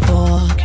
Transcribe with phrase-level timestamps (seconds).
[0.00, 0.57] I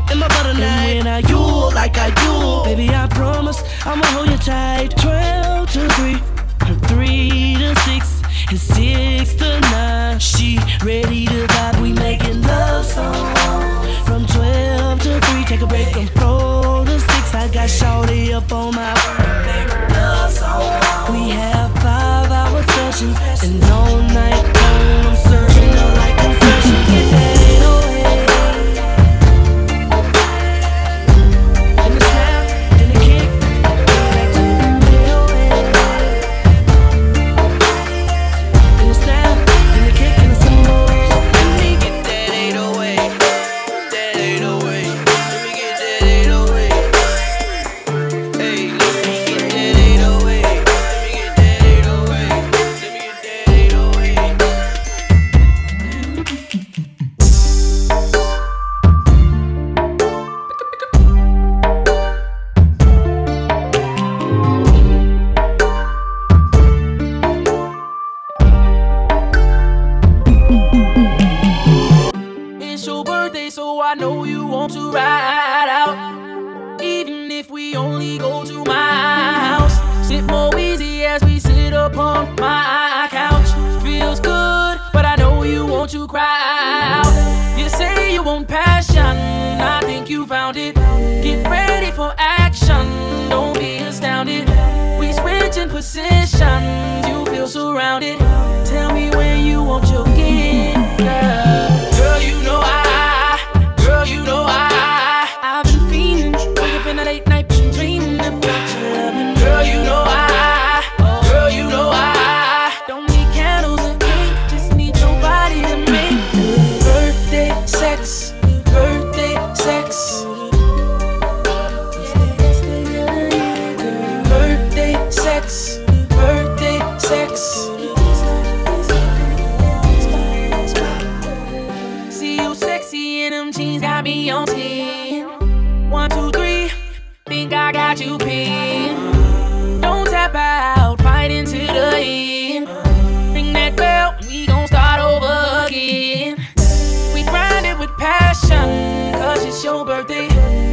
[149.63, 150.27] your birthday.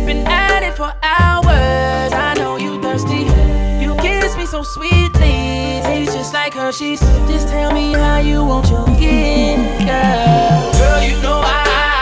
[0.06, 3.26] Been at it for hours, I know you thirsty.
[3.82, 7.00] You kiss me so sweetly, tastes just like Hershey's.
[7.28, 10.72] Just tell me how you want your skin, girl.
[10.72, 11.99] Girl, you know I.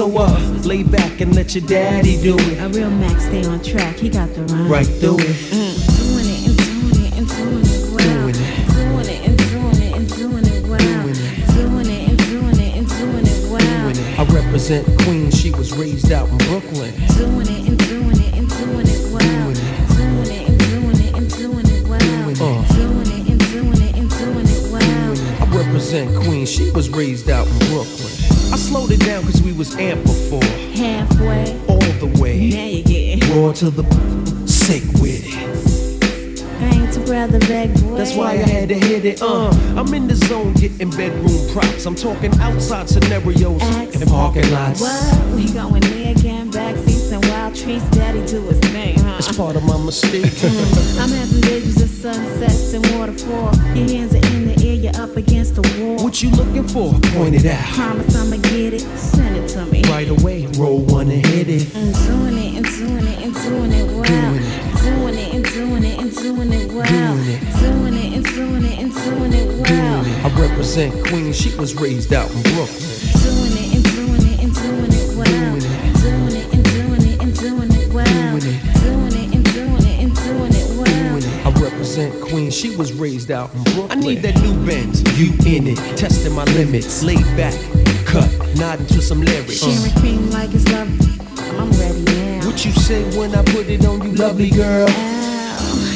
[0.00, 0.32] So uh,
[0.64, 2.58] lay back and let your daddy do it.
[2.58, 3.96] A real Mac stay on track.
[3.96, 4.66] He got the rhyme.
[4.66, 5.36] Right through it.
[5.52, 8.24] Doing it and doing it and doing it well.
[8.24, 8.64] Doing it.
[8.72, 10.80] Doing it and doing it and doing it well.
[10.88, 11.36] Doing it.
[11.36, 11.84] Doing
[14.70, 14.86] it
[41.84, 41.90] bedroom.
[41.90, 44.80] I'm talking outside scenarios and parking lots.
[44.80, 45.34] What?
[45.34, 47.88] We going there again, back seats and wild treats.
[47.90, 49.16] Daddy do his thing, huh?
[49.18, 50.30] It's part of my mistake.
[50.50, 51.00] Mm.
[51.00, 53.54] I'm having visions of sunsets and waterfall.
[53.76, 56.02] Your hands are in the air, you're up against the wall.
[56.02, 56.92] what you looking for?
[57.12, 57.64] Point it out.
[57.74, 59.82] Promise I'ma get it, send it to me.
[59.84, 61.74] Right away, roll one and hit it.
[61.74, 61.94] And
[70.60, 71.40] represent Queens.
[71.40, 72.68] She was raised out in Brooklyn.
[73.24, 75.56] Doing it and doing it and doing it well.
[75.56, 76.02] Doing it.
[76.02, 78.04] Doing it and doing it and doing it well.
[78.04, 78.80] Doing it.
[78.82, 81.18] Doing it and doing it and doing it well.
[81.18, 81.46] Doing it.
[81.46, 82.54] I represent Queens.
[82.54, 83.90] She was raised out in Brooklyn.
[83.90, 85.00] I need that new Benz.
[85.18, 85.96] You in it.
[85.96, 87.02] Testing my limits.
[87.02, 87.54] Laid back.
[88.04, 88.28] Cut.
[88.56, 89.60] Nodding to some lyrics.
[89.60, 90.00] Sharing uh.
[90.00, 90.90] cream like it's love.
[91.58, 92.46] I'm ready now.
[92.46, 95.19] What you say when I put it on you, lovely girl?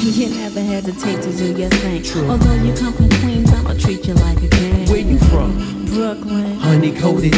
[0.04, 2.02] Ow, you never hesitate to do your thing.
[2.02, 2.28] True.
[2.28, 4.86] Although you come from Queens, I'ma treat you like a king.
[4.88, 5.86] Where you from?
[5.86, 6.56] Brooklyn.
[6.56, 7.34] Honey coated.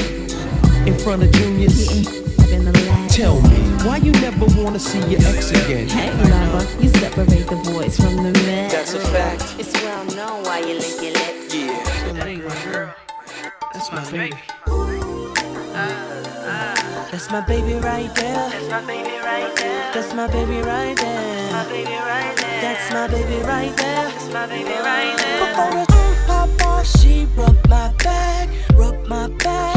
[0.84, 1.86] In front of juniors.
[1.86, 2.08] Getting
[2.40, 3.10] up in the lab.
[3.10, 5.88] Tell me, why you never wanna see your ex again?
[5.88, 8.68] Hey, lover, you separate the boys from the men.
[8.68, 9.54] That's a fact.
[9.60, 11.54] It's well known why you lick your lips.
[11.54, 11.84] Yeah.
[11.84, 12.42] That's my baby.
[13.74, 14.55] That's my baby right there.
[17.26, 18.50] That's my baby right there.
[18.50, 20.14] That's my baby right there.
[20.14, 22.60] my baby right there.
[22.60, 24.10] That's my baby right there.
[24.10, 25.48] That's my baby right there.
[25.48, 29.75] Before the pop off, she rub my back, rub my back.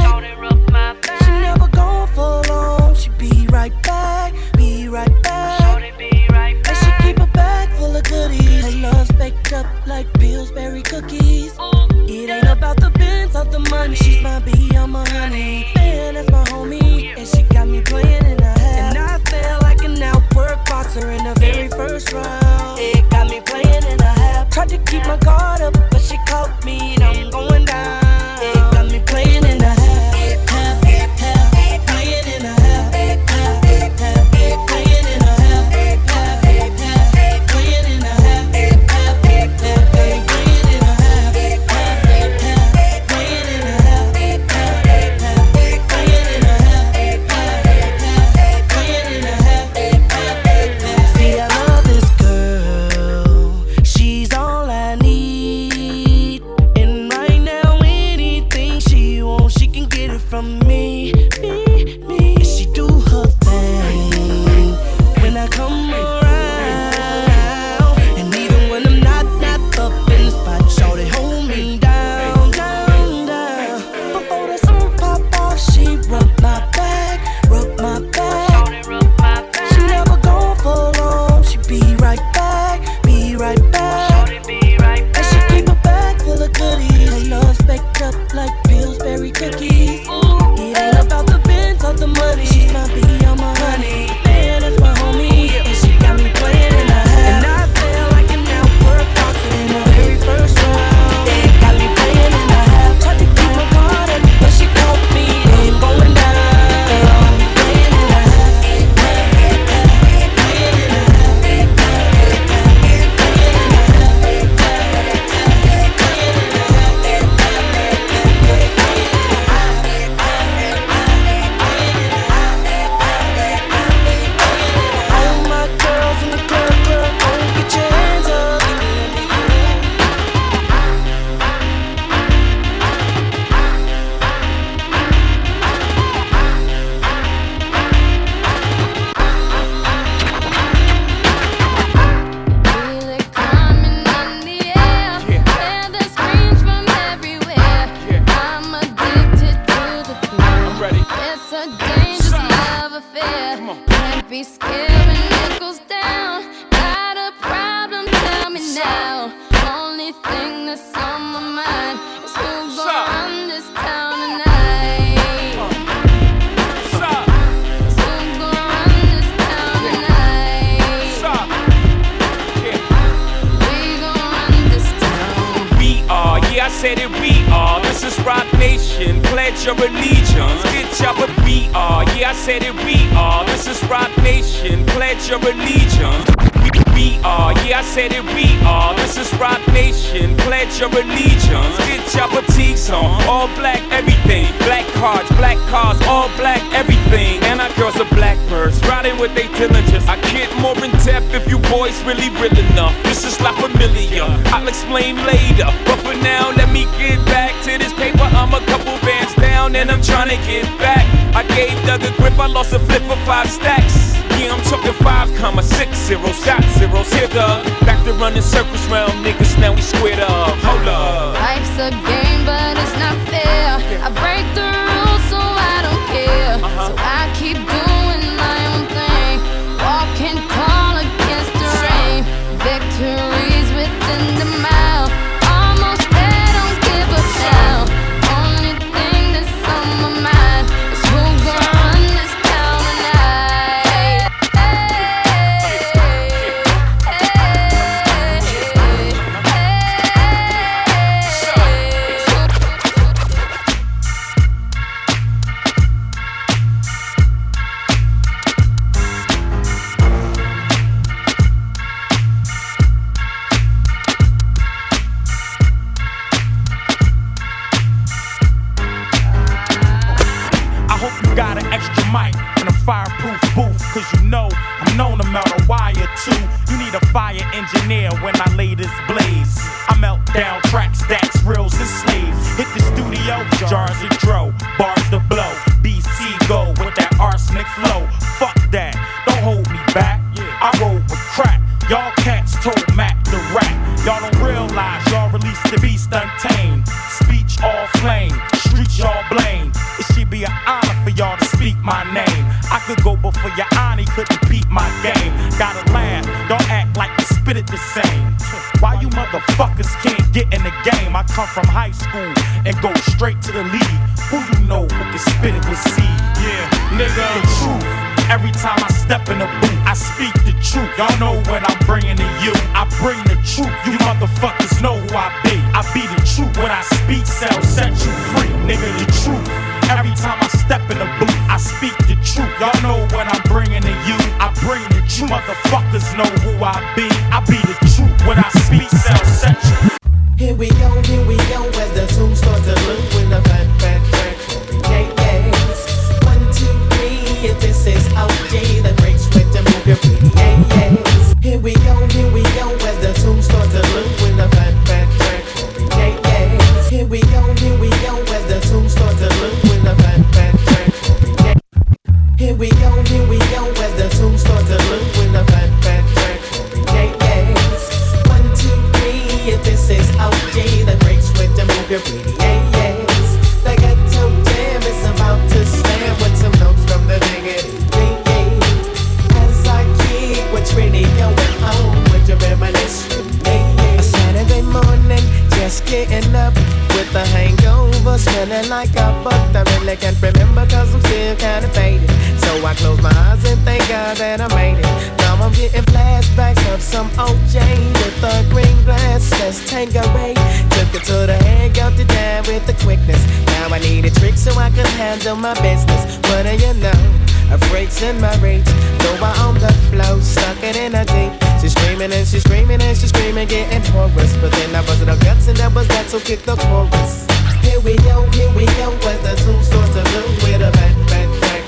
[405.30, 406.18] handle my business.
[406.30, 407.54] What do uh, you know?
[407.54, 408.66] A freight's in my reach,
[409.02, 411.34] though I own the flow, stuck it in a deep.
[411.60, 414.36] She's screaming and she's screaming and she's screaming, getting porous.
[414.38, 417.26] But then I busted her guts and that was that, so kick the chorus.
[417.62, 420.96] Here we go, here we go, was the two source of blue with a back,
[421.10, 421.64] back, back.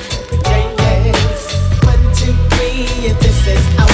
[0.45, 1.84] Yeah, yes.
[1.84, 3.91] One, two, three, and this is out.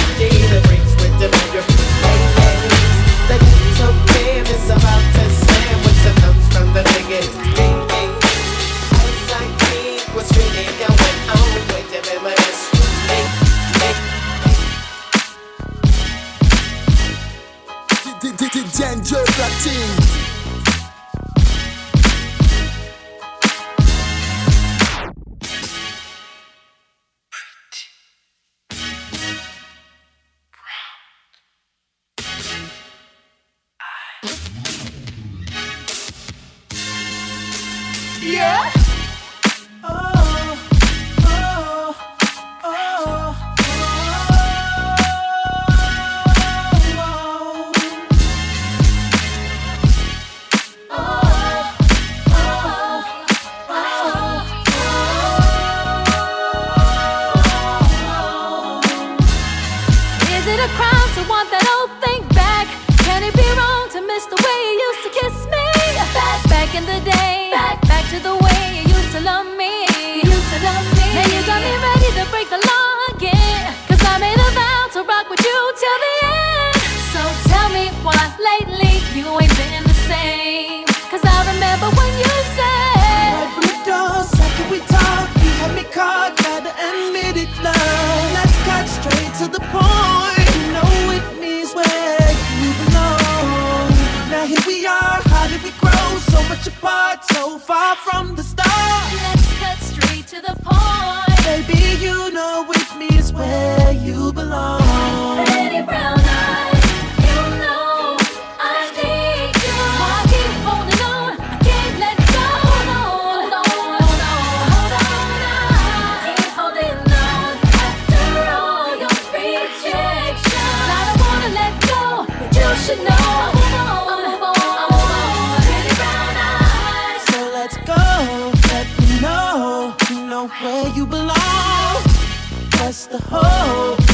[132.97, 134.06] that's the hope.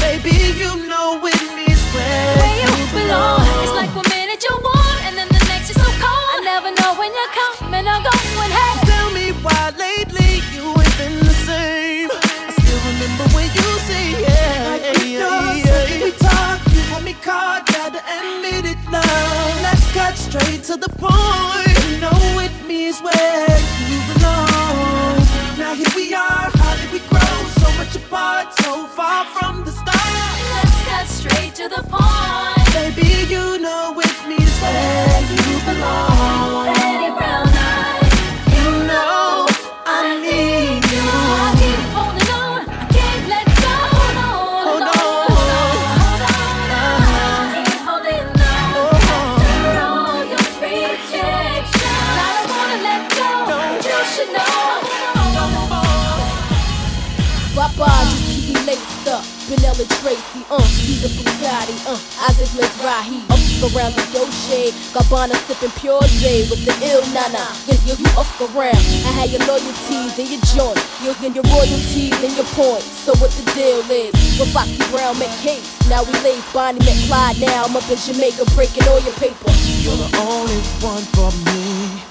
[61.64, 63.24] body, uh, Isaac Mizrahi.
[63.32, 67.44] Up around the yo shade, Gabbana sipping pure J with the ill nana.
[67.68, 68.84] And you you up around.
[69.08, 72.88] I had your loyalties and your joint, You're in your royalties and your points.
[73.04, 74.12] So what the deal is?
[74.38, 77.40] With Foxy Brown McCase, now we lays Bonnie McClyde.
[77.40, 79.50] Now I'm up in Jamaica breaking all your paper.
[79.80, 82.02] You're the only one for me.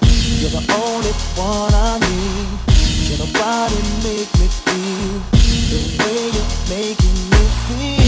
[0.42, 2.50] You're the only one I need.
[3.06, 5.20] Can nobody make me feel
[5.70, 8.03] the way you're making me feel?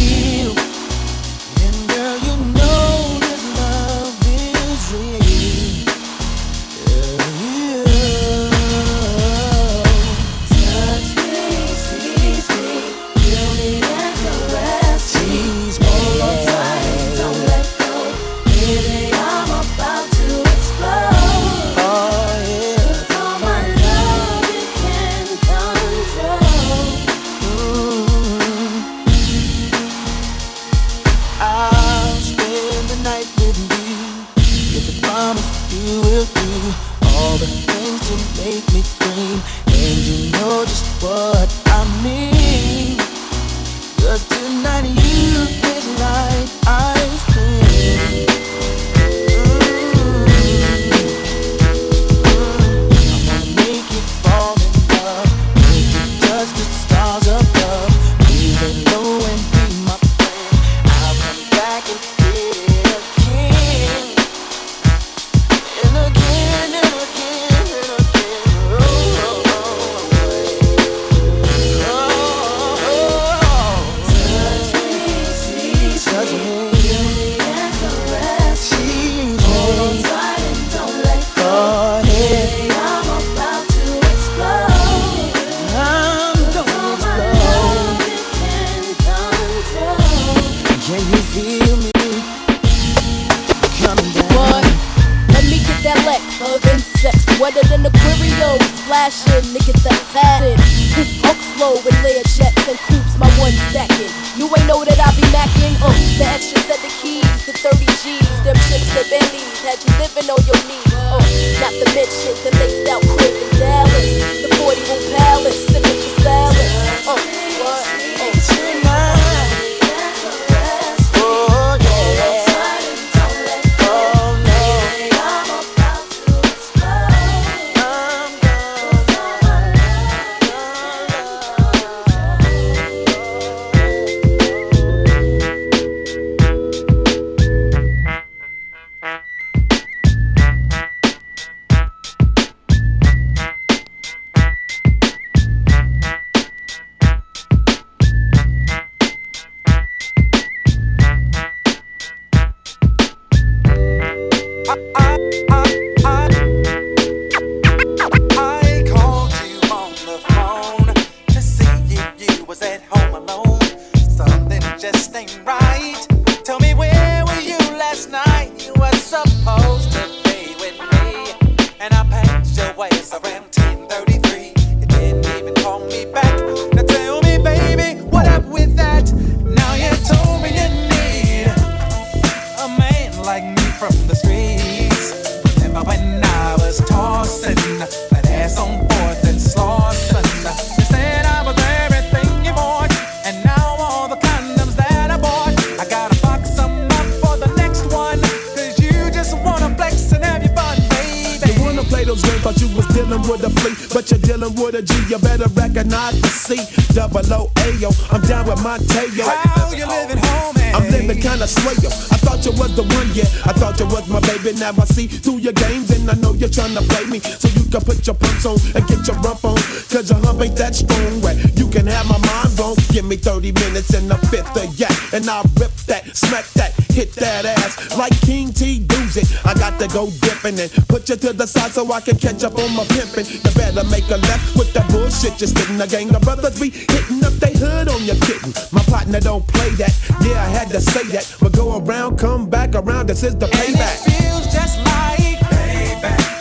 [219.95, 221.21] Cause your hump ain't that strong.
[221.21, 221.39] Way.
[221.55, 222.75] You can have my mind wrong.
[222.91, 224.91] Give me 30 minutes and a fifth of yak.
[225.13, 227.95] And I'll rip that, smack that, hit that ass.
[227.97, 229.23] Like King Tee does it.
[229.45, 232.43] I got to go dipping and put you to the side so I can catch
[232.43, 233.23] up on my pimping.
[233.23, 235.39] You better make a left with that bullshit.
[235.39, 238.51] You're spitting a gang of brothers be hitting up they hood on your kitten.
[238.73, 239.95] My partner don't play that.
[240.27, 241.23] Yeah, I had to say that.
[241.39, 243.08] But go around, come back around.
[243.08, 244.03] This is the payback.
[244.03, 246.34] And it Feels just like payback.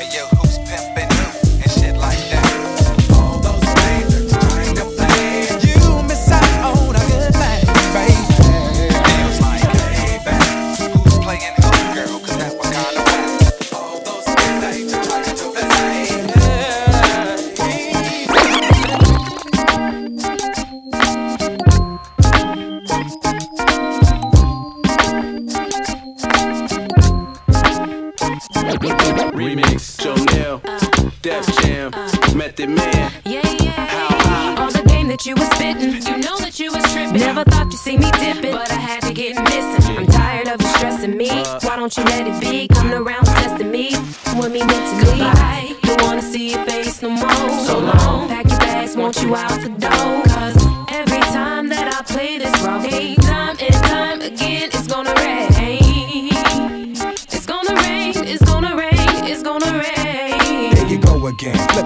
[37.35, 39.97] Never thought you'd see me dipping, but I had to get missing.
[39.97, 41.31] I'm tired of you stressing me.
[41.31, 41.59] Uh.
[41.63, 42.69] Why don't you let it be?
[42.69, 43.91] Coming around testing me.
[44.39, 45.19] Want me mentally?
[45.19, 45.75] Goodbye.
[45.83, 47.51] Don't wanna see your face no more.
[47.67, 48.29] So long.
[48.29, 50.24] Pack your bags, want you out the door.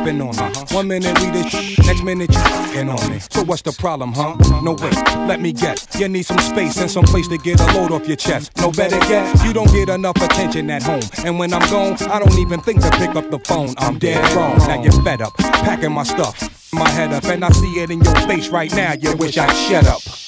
[0.08, 0.74] Flipping on me.
[0.74, 2.40] One minute we the sh- next minute you
[2.72, 3.18] fing on me.
[3.30, 4.36] So what's the problem, huh?
[4.62, 4.90] No way,
[5.26, 5.86] let me guess.
[5.98, 8.56] You need some space and some place to get a load off your chest.
[8.58, 11.02] No better yet, you don't get enough attention at home.
[11.24, 13.74] And when I'm gone, I don't even think to pick up the phone.
[13.78, 14.58] I'm dead wrong.
[14.58, 18.00] Now you're fed up, packing my stuff, my head up, and I see it in
[18.00, 18.94] your face right now.
[18.94, 20.27] You wish I'd shut up.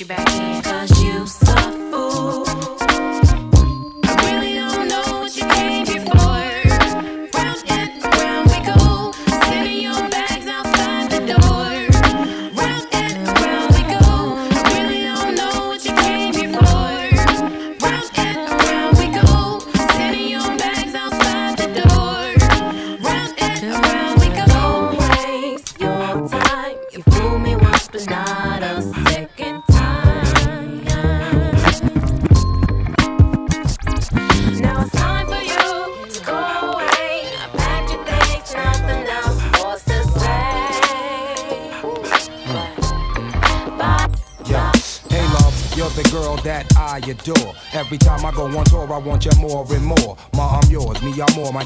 [0.00, 0.29] You back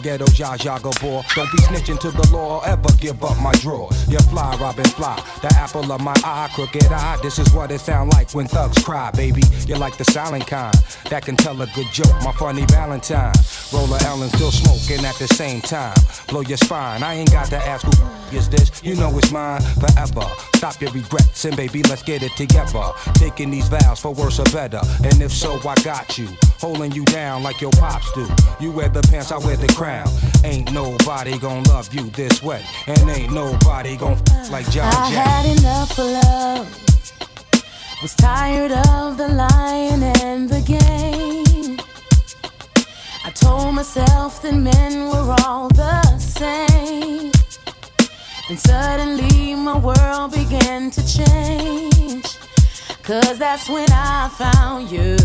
[0.04, 1.22] My ghetto Zsa Zsa Gabor.
[1.34, 3.88] Don't be snitching to the law or ever give up my drawer.
[4.08, 5.22] You're fly, Robin fly.
[5.42, 7.18] The apple of my eye, crooked eye.
[7.22, 9.42] This is what it sound like when thugs cry, baby.
[9.66, 10.74] You're like the silent kind
[11.10, 12.14] that can tell a good joke.
[12.22, 13.32] My funny Valentine.
[13.72, 15.96] Roller Ellen still smoking at the same time.
[16.28, 17.02] Blow your spine.
[17.02, 18.82] I ain't got to ask who is this.
[18.82, 20.26] You know it's mine forever.
[20.56, 22.92] Stop your regrets and baby, let's get it together.
[23.14, 24.80] Taking these vows for worse or better.
[25.04, 26.28] And if so, I got you.
[26.58, 28.26] Holding you down like your pops do.
[28.60, 30.08] You wear the pants, I wear the crown.
[30.44, 32.62] Ain't nobody gonna love you this way.
[32.86, 35.26] And ain't nobody gonna f- like John I Jack.
[35.26, 36.80] had enough of love.
[38.02, 41.78] Was tired of the lying and the game.
[43.24, 47.32] I told myself that men were all the same.
[48.50, 52.26] And suddenly my world began to change.
[53.02, 55.16] Cause that's when I found you.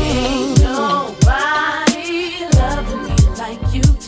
[0.00, 3.05] Ain't nobody loving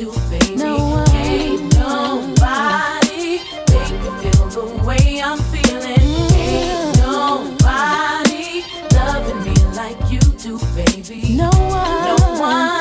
[0.01, 0.57] me like baby.
[0.57, 6.01] No Ain't nobody make me feel the way I'm feeling.
[6.35, 8.63] Ain't nobody
[8.95, 11.35] loving me like you do, baby.
[11.35, 12.81] No one, no one,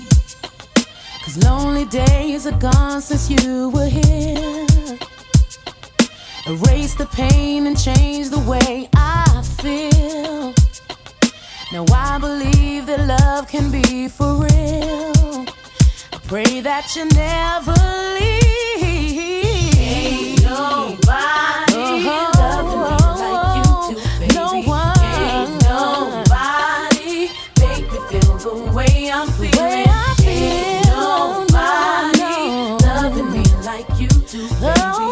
[1.23, 4.65] Cause lonely days are gone since you were here.
[6.47, 10.62] erase the pain and change the way I feel.
[11.73, 15.47] Now I believe that love can be for real.
[16.13, 17.73] I pray that you never
[18.13, 18.83] leave.
[19.79, 22.05] Ain't nobody
[22.37, 24.19] loving me like you do, uh-huh.
[24.19, 24.35] baby.
[24.35, 25.01] No one.
[25.17, 29.89] Ain't nobody make me feel the way I'm feeling.
[30.29, 32.21] Ain't nobody
[32.85, 34.77] loving me like you do, baby.
[34.77, 35.02] Oh,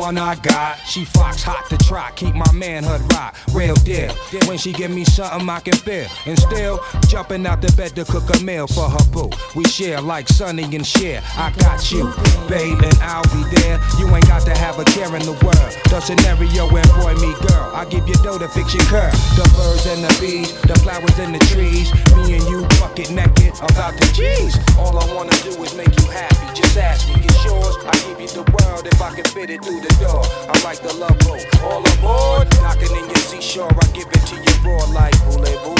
[0.00, 0.78] one I got.
[0.88, 3.36] She fox hot to try, keep my manhood rock.
[3.52, 4.10] Real deal.
[4.48, 6.08] When she give me something I can feel.
[6.26, 9.30] And still, jumping out the bed to cook a meal for her boo.
[9.54, 11.20] We share like Sonny and Cher.
[11.36, 12.04] I got you,
[12.48, 13.78] babe, and I'll be there.
[13.98, 15.70] You ain't got to have a care in the world.
[15.92, 17.68] The scenario and boy, me girl.
[17.76, 19.12] I give you dough to fix your curl.
[19.36, 21.92] The birds and the bees, the flowers and the trees.
[22.16, 24.56] Me and you bucket naked about the G's.
[24.78, 26.39] All I wanna do is make you happy.
[26.54, 27.76] Just ask me, it's yours.
[27.86, 30.22] I give you the world if I can fit it through the door.
[30.50, 32.48] I'm like the love boat, all aboard.
[32.60, 35.76] Knocking in your seashore, I give it to you raw like voulez-vous.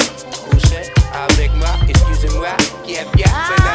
[0.69, 0.89] Said?
[1.13, 2.55] Avec moi, excusez-moi.
[2.85, 3.71] Yeah, yeah, c'est la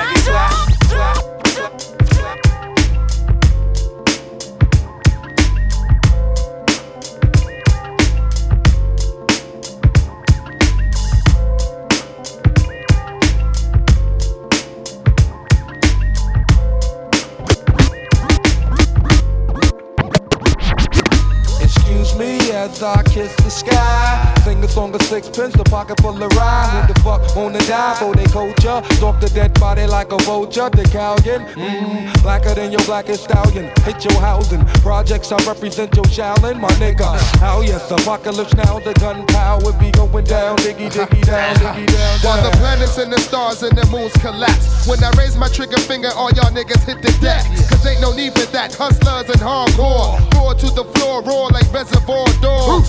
[22.67, 24.35] as I kiss the sky.
[24.45, 26.69] Sing a song of sixpence, the pocket full of rye.
[26.73, 28.83] Who the fuck wanna die for they culture?
[28.97, 30.69] Stalk the dead body like a vulture.
[30.71, 33.71] The Calgon, mmm, blacker than your blackest stallion.
[33.85, 34.64] Hit your housing.
[34.83, 37.09] Projects, I represent your Shaolin, my nigga.
[37.39, 40.57] How yes, apocalypse now, the gunpowder be going down.
[40.59, 44.87] Diggy, diggy, down, diggy, down, While the planets and the stars and the moons collapse.
[44.89, 47.45] When I raise my trigger finger, all y'all niggas hit the deck.
[47.71, 48.75] Cause ain't no need for that.
[48.75, 50.19] Hustlers and hardcore.
[50.35, 52.27] Roar to the floor, roar like reservoir
[52.57, 52.89] dogs.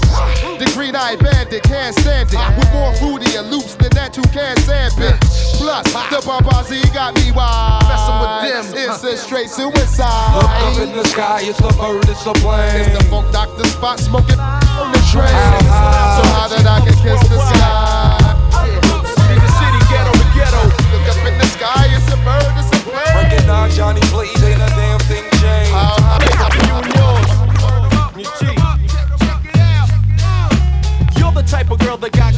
[0.59, 2.39] The green eyed bandit can't stand it.
[2.57, 5.15] With more fruity and loops than that you can't stand it.
[5.57, 7.84] Plus, the Babazi got me wild.
[7.89, 10.36] Messing with them, it's a straight suicide.
[10.36, 12.88] Look up in the sky, it's a bird, it's a plane.
[12.88, 15.28] It's the funk doctor Spock smoking on the train.
[15.28, 18.38] So how did I get kiss the sky?
[19.28, 20.61] The city, ghetto to ghetto.
[20.93, 23.45] Look up in the sky, it's a bird, it's a plane.
[23.47, 24.86] Down Johnny, please, ain't a thing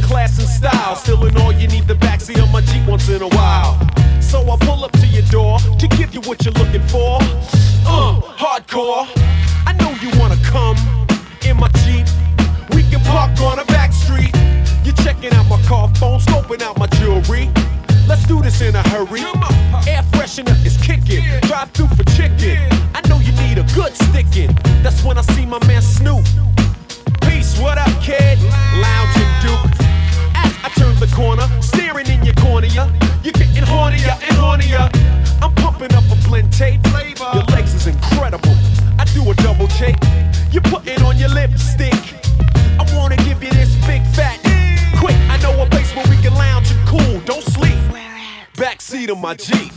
[0.09, 0.95] class and style.
[0.95, 3.77] Still in all, you need the backseat of my Jeep once in a while.
[4.19, 7.19] So I pull up to your door to give you what you're looking for.
[7.85, 9.05] Uh, hardcore.
[9.69, 10.77] I know you wanna come
[11.47, 12.07] in my Jeep.
[12.73, 14.33] We can park on a back street.
[14.83, 17.45] You're checking out my car phone, scoping out my jewelry.
[18.07, 19.21] Let's do this in a hurry.
[19.87, 21.23] Air freshener is kicking.
[21.41, 22.57] Drive through for chicken.
[22.95, 24.57] I know you need a good sticking.
[24.81, 26.25] That's when I see my man Snoop.
[27.21, 28.39] Peace, what up, kid?
[28.41, 29.18] As
[30.69, 32.85] I turn the corner, staring in your cornea.
[33.23, 34.85] You're getting hornier and hornier.
[35.41, 36.81] I'm pumping up a blend tape.
[37.33, 38.55] Your legs is incredible.
[38.99, 39.97] I do a double take.
[40.51, 41.95] You put it on your lipstick.
[42.77, 44.39] I wanna give you this big fat.
[44.99, 47.19] Quick, I know a place where we can lounge and cool.
[47.21, 47.79] Don't sleep.
[48.53, 49.73] Backseat of my Jeep.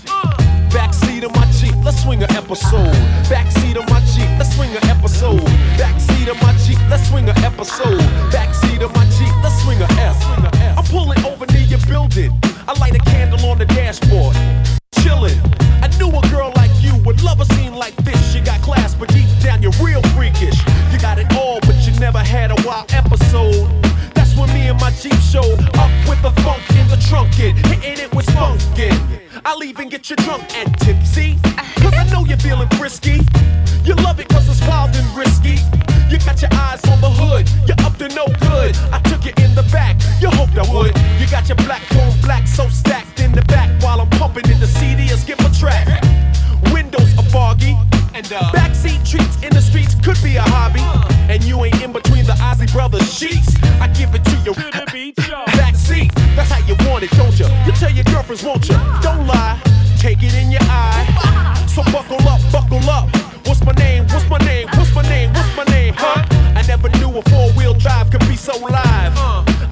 [0.72, 2.94] Backseat of my Jeep, let's swing an episode.
[3.28, 5.40] Backseat of my Jeep, let's swing an episode.
[5.76, 8.00] Backseat of my Jeep, let's swing an episode.
[8.32, 10.16] Backseat of my Jeep, let's swing an F.
[10.76, 12.32] I'm pulling over near your building.
[12.66, 14.34] I light a candle on the dashboard.
[14.96, 15.36] Chillin'.
[15.82, 18.34] I knew a girl like you would love a scene like this.
[18.34, 20.58] You got class, but deep down you're real freakish.
[20.90, 23.68] You got it all, but you never had a wild episode.
[24.14, 28.04] That's when me and my Jeep showed up with the funk in the trunkin', hitting
[28.04, 29.31] it with spunkin'.
[29.44, 31.36] I'll even get you drunk and tipsy,
[31.82, 33.18] cause I know you're feeling frisky.
[33.84, 35.58] You love it cause it's wild and risky.
[36.08, 38.76] You got your eyes on the hood, you're up to no good.
[38.92, 40.94] I took you in the back, you hoped I would.
[41.20, 44.60] You got your black tone black so stacked in the back while I'm pumping in
[44.60, 45.88] the CD or skip a track.
[46.72, 47.76] Windows are foggy,
[48.14, 50.82] and uh, backseat treats in the streets could be a hobby.
[51.32, 53.56] And you ain't in between the Isley Brothers sheets.
[53.80, 54.52] I give it to you.
[54.52, 55.21] Backseat, that's how you
[56.92, 57.46] want it, don't you?
[57.64, 58.76] You tell your girlfriends, won't you?
[59.00, 59.58] Don't lie,
[59.98, 61.08] take it in your eye.
[61.66, 63.08] So buckle up, buckle up.
[63.46, 64.04] What's my name?
[64.08, 64.68] What's my name?
[64.76, 65.32] What's my name?
[65.32, 65.94] What's my name?
[65.96, 66.20] Huh?
[66.54, 69.12] I never knew a four wheel drive could be so live.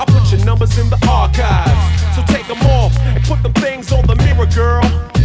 [0.01, 1.81] I put your numbers in the archives.
[2.17, 4.81] So take them off and put them things on the mirror, girl.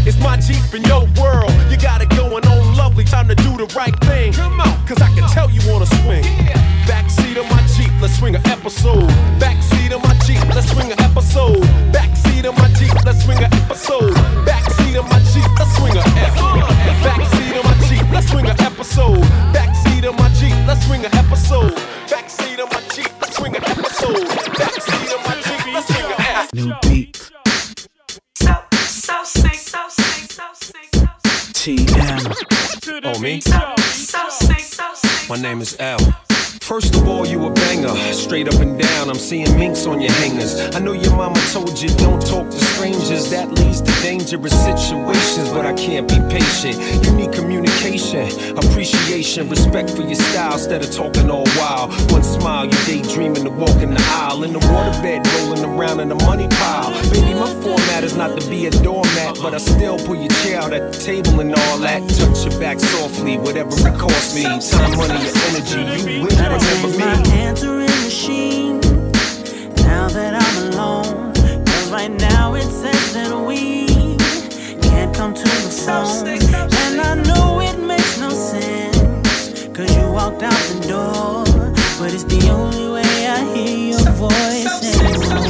[0.05, 1.51] It's my Jeep in your world.
[1.71, 3.05] You got it going on lovely.
[3.05, 4.33] Time to do the right thing.
[4.33, 6.25] Come on, cause I can tell you wanna swing.
[6.91, 9.14] Backseat of my Jeep, let's swing an episode.
[13.75, 14.13] Episode.
[14.47, 16.35] Backseat of my Jeep, let's swing a F.
[17.03, 19.23] Backseat of my Jeep, let's swing an episode.
[19.51, 21.73] Backseat of my Jeep, let's swing an episode.
[22.07, 24.27] Backseat of my Jeep, let's swing an episode.
[24.55, 26.53] Backseat of my Jeep, let's swing a F.
[26.53, 27.31] New beat.
[28.35, 31.05] So sick, so sick, so sick, so
[31.51, 33.03] TM.
[33.03, 33.41] Oh, me?
[33.41, 35.29] so sick, so sick.
[35.29, 35.99] My name is L.
[36.65, 39.07] First of all, you a banger, straight up and down.
[39.11, 40.59] I'm seeing minks on your hangers.
[40.75, 43.29] I know your mama told you don't talk to strangers.
[43.29, 46.81] That leads to dangerous situations, but I can't be patient.
[47.05, 51.93] You need communication, appreciation, respect for your style instead of talking all wild.
[52.11, 54.43] One smile, you daydreaming to walk in the aisle.
[54.43, 56.89] In the waterbed, rolling around in the money pile.
[57.11, 60.61] Baby, my format is not to be a doormat, but I still pull your chair
[60.61, 62.01] out at the table and all that.
[62.09, 64.41] Touch your back softly, whatever it costs me.
[64.41, 66.97] Time, money, your energy, you will Gotta remember me.
[66.97, 68.79] my answering machine
[69.83, 71.33] now that I'm alone.
[71.65, 73.87] Cause right now it says that we
[74.81, 76.27] can't come to the phone.
[76.27, 79.67] And I know it makes no sense.
[79.75, 81.43] Cause you walked out the door.
[81.99, 85.47] But it's the only way I hear your voice anymore.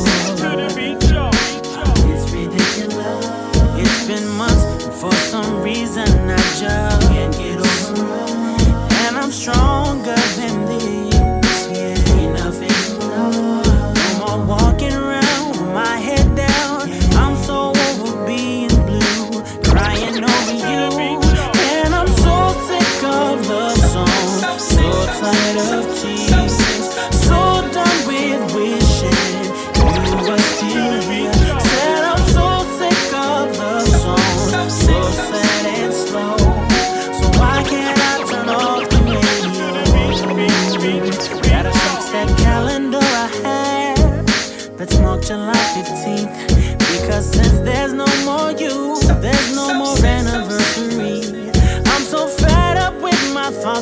[2.11, 3.25] It's ridiculous.
[3.81, 8.67] It's been months, and for some reason I just can't get over it.
[9.05, 10.04] And I'm stronger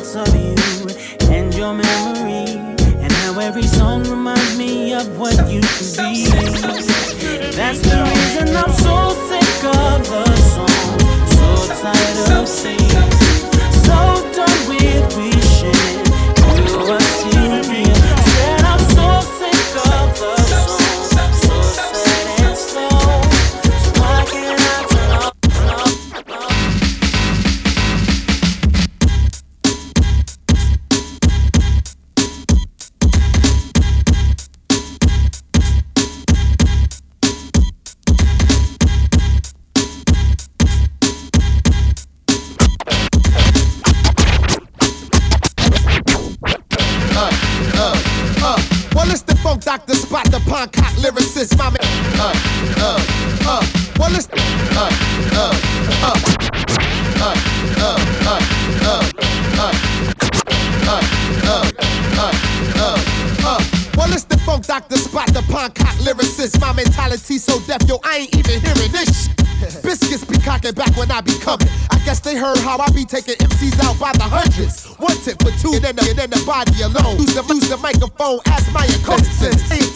[0.04, 0.54] thoughts of you
[1.32, 2.60] and your memory.
[3.02, 6.26] And how every song reminds me of what used to be.
[7.56, 10.98] That's the reason I'm so sick of the song,
[11.36, 11.46] so
[11.82, 13.13] tired of singing,
[49.14, 51.78] It's the funk doctor Spock, the pond cock lyricist, my man.
[52.18, 52.34] Uh,
[52.78, 52.98] uh,
[53.46, 53.66] uh.
[53.96, 54.26] Well, it's.
[54.28, 54.90] Uh,
[55.32, 55.54] uh,
[56.02, 56.18] uh.
[57.22, 57.34] Uh,
[57.78, 57.94] uh,
[58.24, 58.40] uh,
[58.82, 59.02] uh.
[59.46, 61.00] Uh, uh,
[61.44, 61.72] uh, uh.
[62.18, 63.04] uh.
[63.06, 63.13] uh.
[64.04, 66.60] Well, it's the funk doctor Spock, the pond cock lyricist.
[66.60, 69.32] My mentality so deaf, yo, I ain't even hearing this.
[69.80, 71.68] Biscuits be cocking back when I be coming.
[71.88, 74.84] I guess they heard how I be taking MCs out by the hundreds.
[75.00, 77.16] One tip for two, and then the, and then the body alone.
[77.16, 79.40] Use the, use the microphone as my accomplice.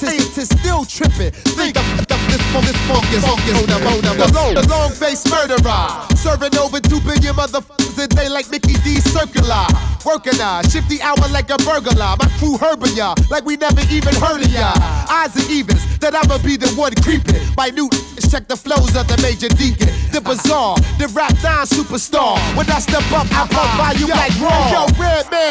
[0.00, 1.36] Scientists still tripping.
[1.52, 1.84] Think of,
[2.32, 5.84] this funk, this funk is funk is the, the, long, the long face murderer.
[6.16, 9.00] Serving over two billion motherfuckers a day like Mickey D.
[9.00, 9.68] Circular.
[10.06, 12.16] Working uh, the hour like a burglar.
[12.16, 14.70] My crew herbing ya like we never even heard of ya.
[15.10, 17.34] Odds and evens that I'ma be the one creeping.
[17.58, 17.90] Minute
[18.30, 19.90] check the flows of the major deacon.
[20.14, 22.38] The bizarre, the rap down superstar.
[22.54, 24.70] When I step up, I pump volume like raw.
[24.70, 25.50] Yo, Redman,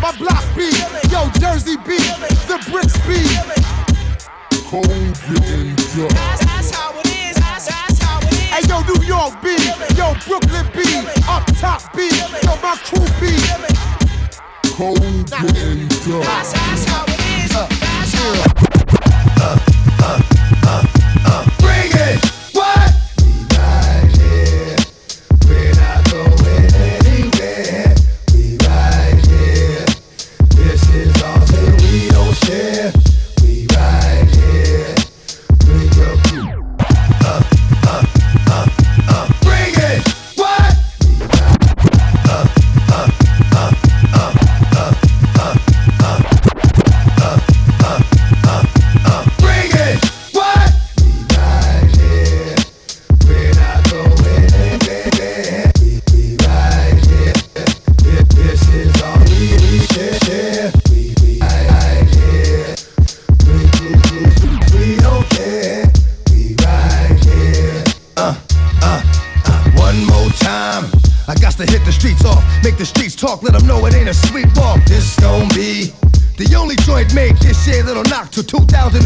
[0.00, 0.78] my block beat.
[1.12, 2.08] Yo, Jersey beat,
[2.48, 3.28] the bricks beat.
[4.70, 7.36] Cold getting That's how it is.
[7.36, 8.48] That's, that's how it is.
[8.48, 9.52] Hey, yo, New York B,
[9.92, 10.80] yo, Brooklyn B,
[11.28, 12.08] up top B,
[12.40, 13.36] yo, my crew B.
[14.72, 15.88] Cold getting
[16.22, 17.21] That's, that's how it is.
[18.24, 18.28] Uh,
[19.40, 19.58] uh,
[19.98, 20.86] uh,
[21.26, 21.81] uh.
[73.22, 74.82] Talk, let them know it ain't a sweet walk.
[74.84, 75.94] This gon' be
[76.36, 78.98] the only joint made this year that'll knock to 2003.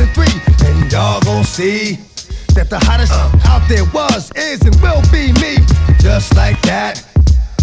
[0.67, 1.99] And y'all gon' see
[2.57, 3.53] that the hottest uh.
[3.53, 5.61] out there was, is, and will be me.
[6.01, 7.05] Just like that.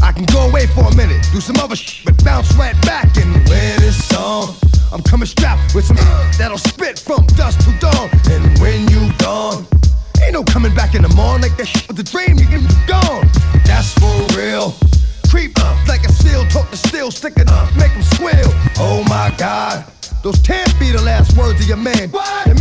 [0.04, 3.18] I can go away for a minute, do some other shit, but bounce right back
[3.18, 4.54] and wear this song.
[4.92, 6.32] I'm coming strapped with some uh.
[6.38, 8.10] that'll spit from dusk to dawn.
[8.30, 9.66] And when you gone,
[10.22, 12.23] ain't no coming back in the morning like that shit was a dream,
[20.24, 22.10] those can't be the last words of your man.
[22.10, 22.53] What?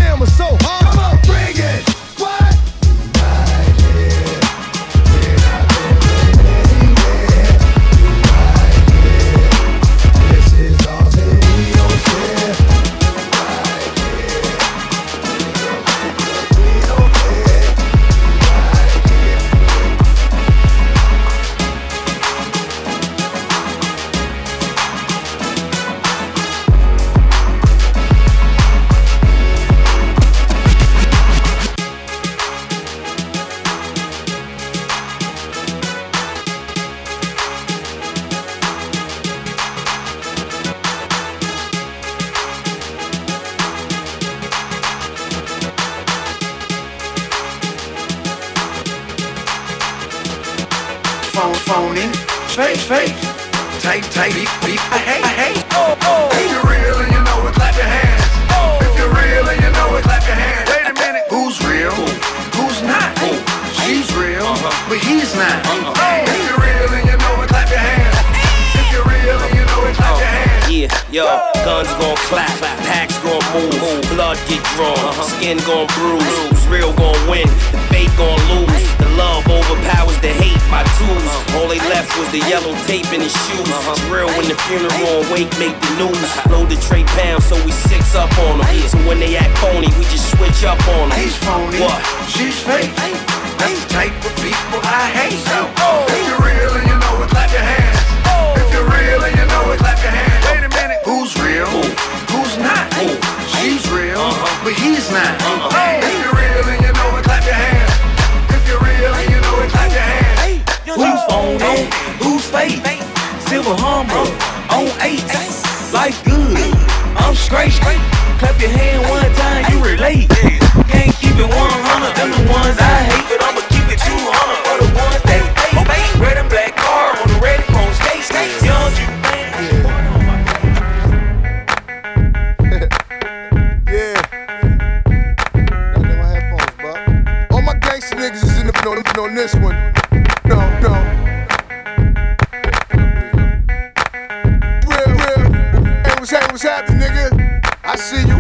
[146.53, 147.01] What's happening?
[147.01, 147.65] Nigga?
[147.83, 148.37] I see you.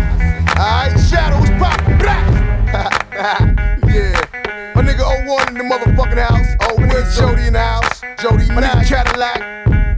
[0.60, 1.80] Alright, shadows pop.
[1.98, 2.20] Black.
[3.88, 4.12] yeah.
[4.76, 6.46] My nigga 01 in the motherfucking house.
[6.60, 8.02] Oh, where's Jody in the house?
[8.20, 9.40] Jody, my nigga Cadillac.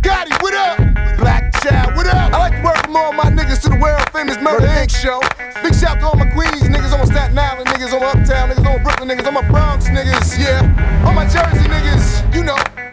[0.01, 0.79] Gotti, what up?
[1.19, 2.33] Black Child, what up?
[2.33, 4.95] I like to welcome all my niggas to the world famous Murder Inc.
[4.95, 5.21] show.
[5.65, 8.51] Big shout to all my Queens niggas, all my Staten Island niggas, all my Uptown
[8.51, 10.63] niggas, all my Brooklyn niggas, all my Bronx niggas, yeah.
[11.05, 12.84] All my Jersey niggas, you know.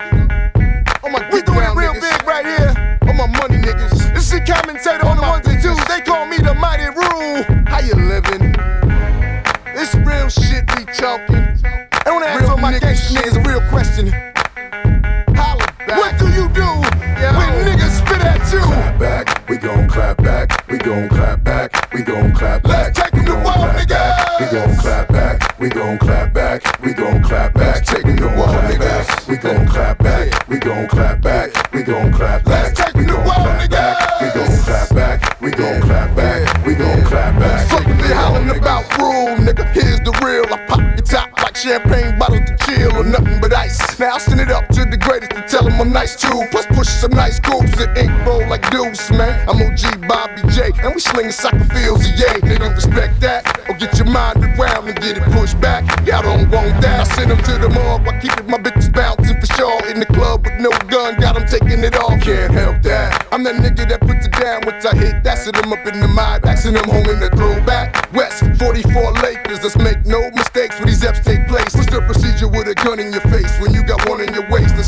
[20.92, 22.98] Gon' clap back, we gon' clap back.
[22.98, 24.40] Let's take 'em to war, niggas.
[24.40, 27.86] We gon' clap back, we gon' clap back, we gon' clap back.
[27.86, 29.28] Take 'em to war, niggas.
[29.30, 32.64] We gon' clap back, we gon' clap back, we gon' clap back.
[32.66, 36.16] Let's take We 'em to gon' clap back, we gon' clap back, we gon' clap
[36.16, 37.68] back, we gon' clap back.
[37.70, 39.64] Fuck they hollering about rule, nigga.
[39.72, 40.44] Here's the real.
[40.52, 43.80] I pop your top like champagne bottles to chill or nothing but ice.
[43.98, 45.32] Now I send it up to the greatest
[45.72, 46.44] them I'm nice too.
[46.52, 49.48] Plus push some nice grooves that ink roll like deuce, man.
[49.48, 52.34] I'm OG Bobby J, and we slinging soccer fields, yeah.
[52.42, 55.84] Nigga, respect that, or get your mind around and get it pushed back.
[56.06, 57.02] Y'all don't want that.
[57.02, 59.82] I send them to the morgue keep it, my bitches bouncing for sure.
[59.90, 62.16] In the club with no gun, got them taking it all.
[62.22, 63.28] Can't help that.
[63.32, 65.24] I'm that nigga that puts it down once I hit.
[65.24, 68.14] That's it, I'm up in the mind, axing them home in the throwback.
[68.14, 71.74] West 44 Lakers, let's make no mistakes when these eps take place.
[71.74, 73.81] What's the procedure with a gun in your face when you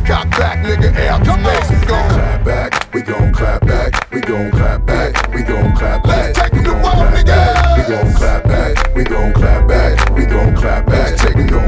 [0.04, 0.96] cock back, nigga.
[1.08, 5.34] Out the space, we gon' clap back, we gon' clap back, we gon' clap back,
[5.34, 6.34] we gon' clap back.
[6.34, 10.86] Take 'em to war, We gon' clap back, we gon' clap back, we gon' clap
[10.86, 11.16] back.
[11.18, 11.63] Take 'em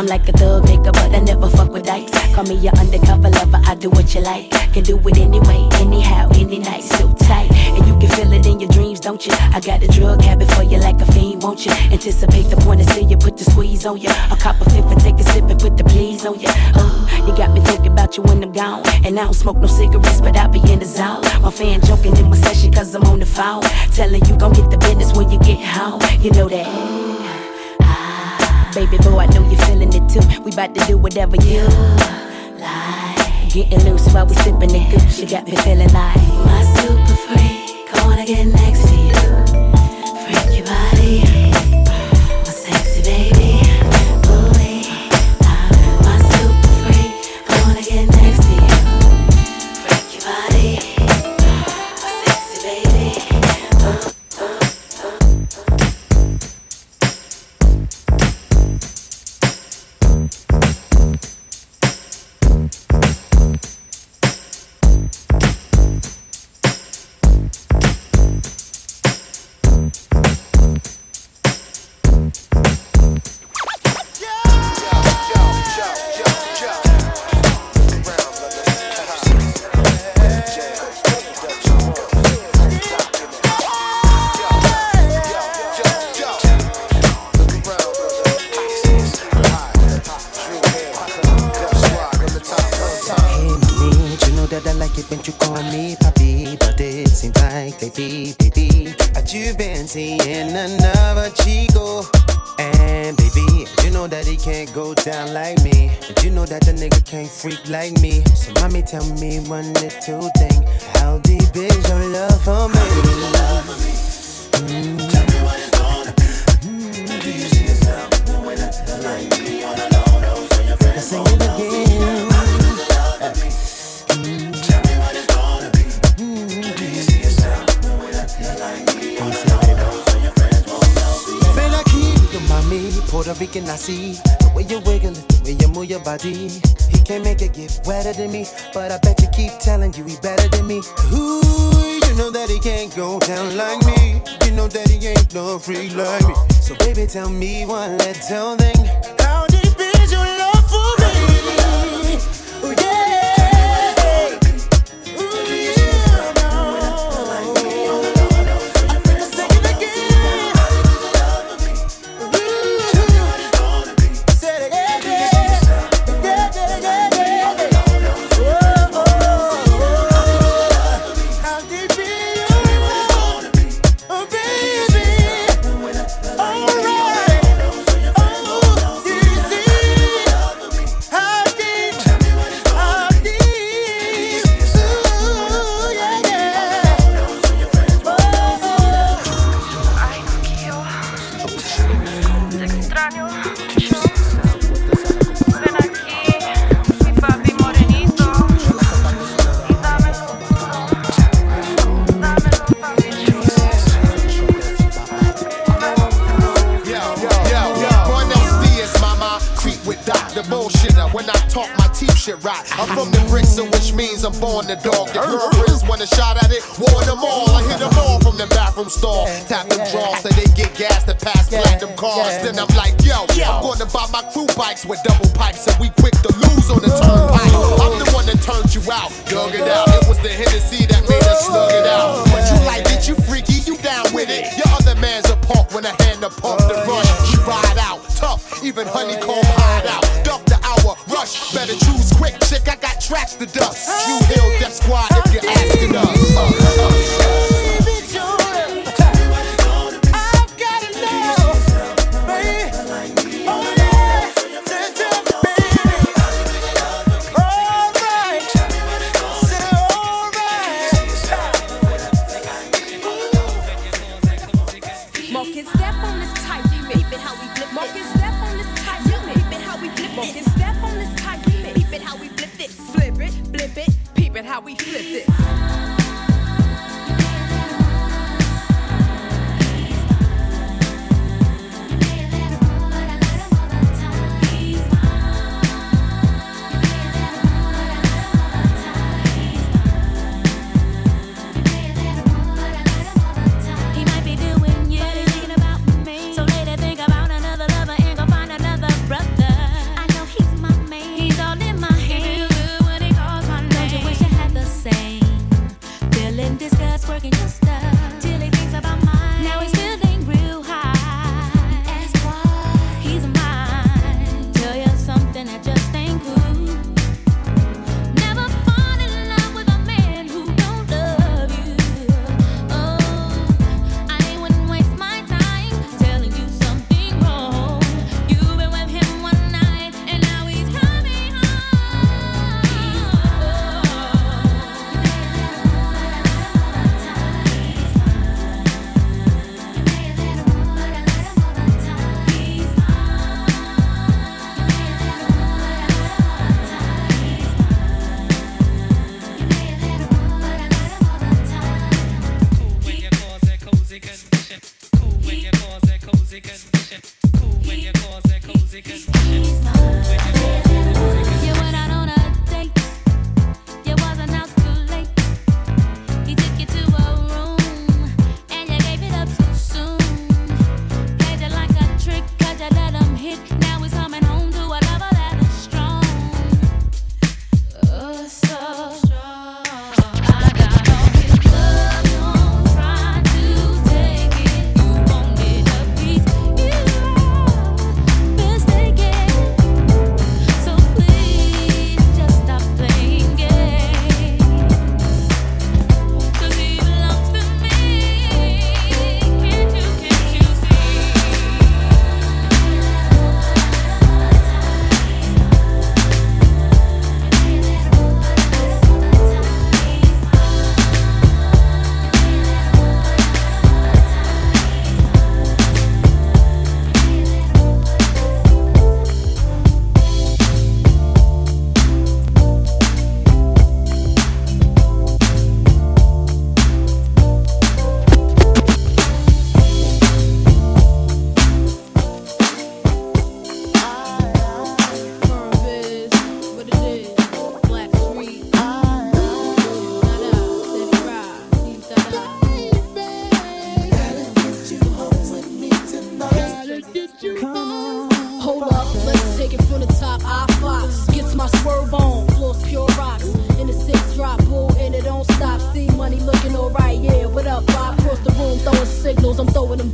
[0.00, 2.10] I'm like a thug nigga, but I never fuck with dice.
[2.34, 4.48] Call me your undercover lover, I do what you like.
[4.72, 7.52] Can do it anyway, anyhow, any night, so tight.
[7.52, 9.34] And you can feel it in your dreams, don't you?
[9.52, 11.72] I got a drug habit for you like a fiend, won't you?
[11.92, 14.08] Anticipate the point of see you, put the squeeze on you.
[14.08, 16.48] A cop a fifth and take a sip and put the please on you.
[16.76, 18.82] Oh, you got me thinking about you when I'm gone.
[19.04, 21.20] And I don't smoke no cigarettes, but I be in the zone.
[21.42, 23.64] My fan joking in my session, cause I'm on the phone.
[23.92, 26.00] Telling you gon' get the business when you get home.
[26.22, 26.99] You know that.
[28.74, 30.20] Baby boy, I know you're feeling it too.
[30.44, 31.68] We about to do whatever you, you
[32.60, 33.50] like.
[33.52, 35.18] Getting loose while we sipping the Good.
[35.18, 36.16] You got me feeling like
[36.46, 37.92] my super freak.
[37.92, 39.19] I wanna get next to you.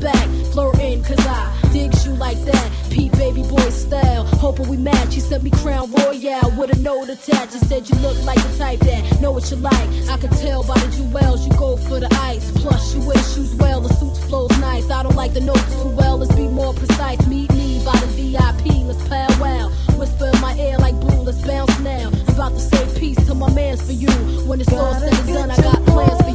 [0.07, 0.29] Back.
[0.53, 2.71] Flirting, cause I digs you like that.
[2.91, 5.15] Pete baby boy style, hoping we match.
[5.15, 7.55] He sent me Crown Royal with a note attached.
[7.55, 9.89] He said you look like the type that know what you like.
[10.09, 12.51] I could tell by the jewels, you go for the ice.
[12.63, 14.89] Plus, you wear shoes well, the suit flows nice.
[14.91, 17.27] I don't like the notes too well, let's be more precise.
[17.27, 19.71] Meet me by the VIP, let's powwow.
[19.99, 22.11] Whisper in my ear like blue, let's bounce now.
[22.29, 24.13] I'm about to say peace to my mans for you.
[24.49, 26.26] When it's all said and done, I got plans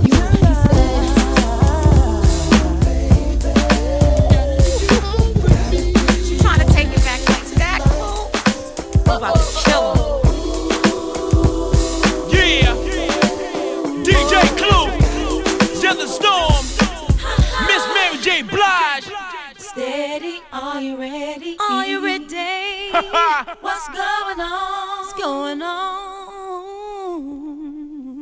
[23.12, 25.00] What's going on?
[25.00, 26.32] What's going on?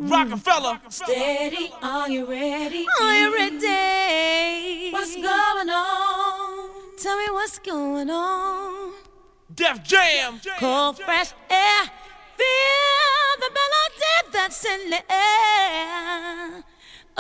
[0.10, 0.82] Rockefeller.
[0.90, 2.86] Steady, are you ready?
[3.00, 4.90] Are you ready?
[4.92, 6.70] What's going on?
[6.98, 8.94] Tell me what's going on.
[9.54, 10.42] Def Jam.
[10.58, 11.84] Cold, fresh air.
[12.36, 16.64] Feel the melody that's in the air.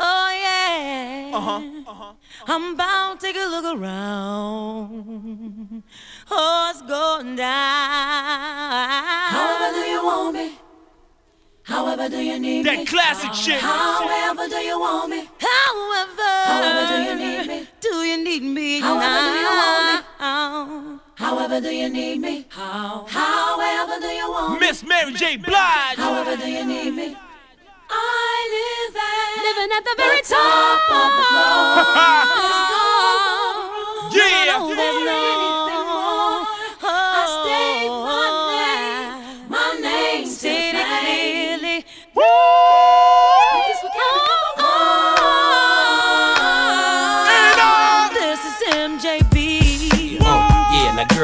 [0.02, 1.32] Oh, yeah.
[1.34, 2.14] Uh-huh,
[2.48, 5.84] I'm about to take a look around.
[6.32, 7.48] It's going down.
[9.32, 10.52] However do you want me?
[11.64, 12.86] However do you need That me?
[12.86, 13.60] classic shit.
[13.60, 15.30] However do you want me?
[15.40, 16.32] However.
[16.46, 17.68] However do you need me?
[17.82, 21.00] Do you need me However do you want me?
[21.16, 22.46] However do you need me?
[22.50, 23.06] How?
[23.10, 24.68] However do you want me?
[24.68, 25.38] Miss Mary J.
[25.38, 25.98] Blige.
[25.98, 27.18] However do you need me?
[27.90, 31.70] I live at living at the very top of the floor.
[34.12, 34.89] Yeah.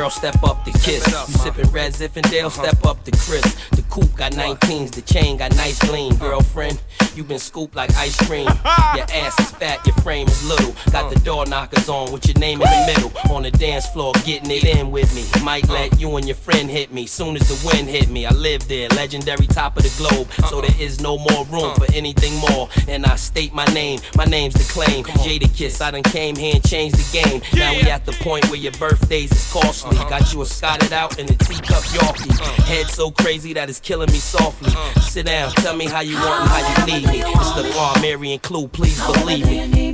[0.06, 1.08] Girl, step up the kiss.
[1.08, 3.44] You sippin' Red Zinfandel, step up the Chris.
[3.72, 6.16] The coupe got 19s, the chain got nice gleam.
[6.18, 6.80] Girlfriend,
[7.16, 8.48] you been scooped like ice cream.
[8.96, 10.76] Your ass is fat, your frame is little.
[10.92, 13.34] Got the door knockers on with your name in the middle.
[13.34, 15.26] On the dance floor, getting it in with me.
[15.44, 17.06] Might let you and your friend hit me.
[17.06, 20.28] Soon as the wind hit me, I live there, legendary top of the globe.
[20.50, 22.70] So there is no more room for anything more.
[22.88, 25.04] And I state my name, my name's the claim.
[25.06, 27.42] Jadakiss, I done came here and changed the game.
[27.54, 29.98] Now we at the point where your birthdays is costly.
[29.98, 30.10] Uh-huh.
[30.10, 32.32] Got you a scotted out in a teacup Yorkie.
[32.32, 32.64] Uh-huh.
[32.64, 34.70] Head so crazy that it's killing me softly.
[34.70, 35.00] Uh-huh.
[35.02, 37.22] Sit down, tell me how you want and how you need me.
[37.22, 39.85] It's the bar, Mary and Clue, please believe me.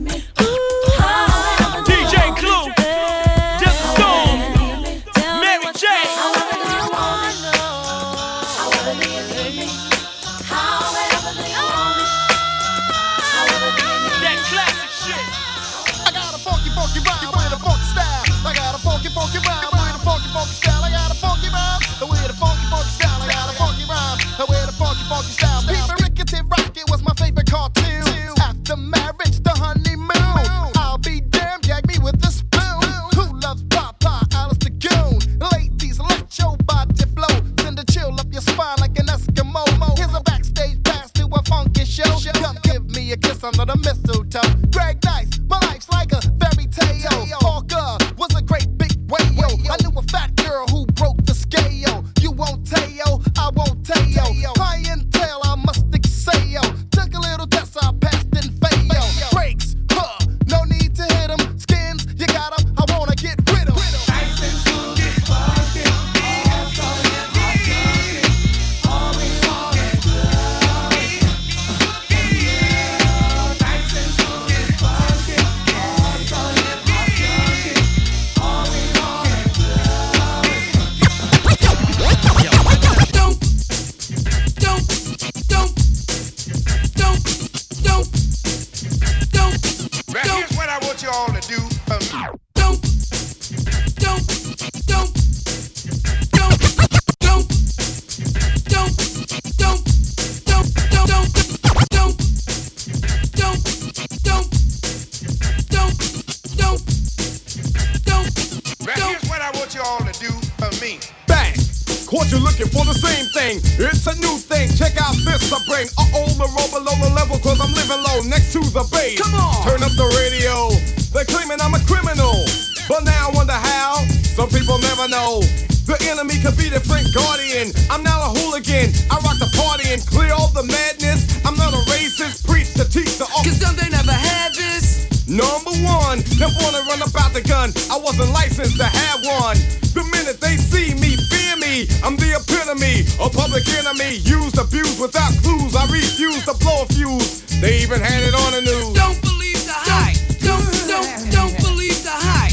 [148.52, 148.91] On the news.
[148.91, 150.20] Don't believe the hype.
[150.43, 152.52] Don't, don't, don't believe the hype.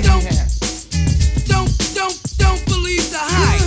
[0.00, 0.24] Don't,
[1.44, 3.60] don't, don't, don't believe the hype.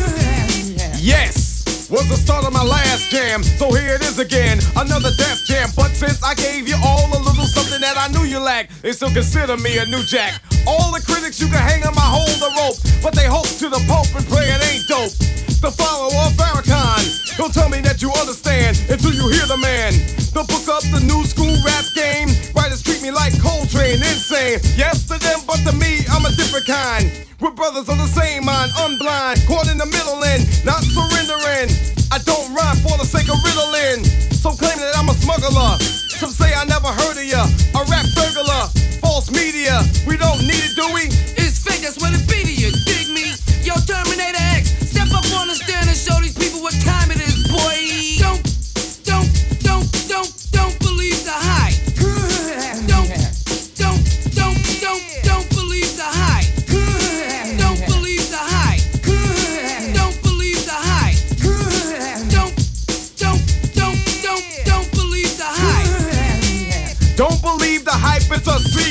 [0.97, 3.43] Yes, was the start of my last jam.
[3.43, 5.69] So here it is again, another Def Jam.
[5.75, 8.91] But since I gave you all a little something that I knew you lacked, they
[8.91, 10.41] still consider me a new jack.
[10.65, 13.69] All the critics you can hang on my hold the rope, but they hope to
[13.69, 15.13] the Pope and pray it ain't dope.
[15.61, 17.37] The follower of Farrakhan.
[17.37, 19.93] Don't tell me that you understand until you hear the man.
[20.33, 22.33] The book up the new school rap game.
[22.57, 24.57] Writers treat me like Coltrane, insane.
[24.73, 27.13] Yes to them, but to me, I'm a different kind.
[27.37, 31.69] We're brothers of the same mind, unblind, caught in the middle and not surrendering.
[32.09, 34.01] I don't rhyme for the sake of riddling.
[34.33, 35.77] Some claim that I'm a smuggler.
[36.17, 37.45] Some say I never heard of ya.
[37.77, 38.65] A rap burglar,
[38.97, 39.77] false media.
[40.09, 41.40] We don't need it, do we?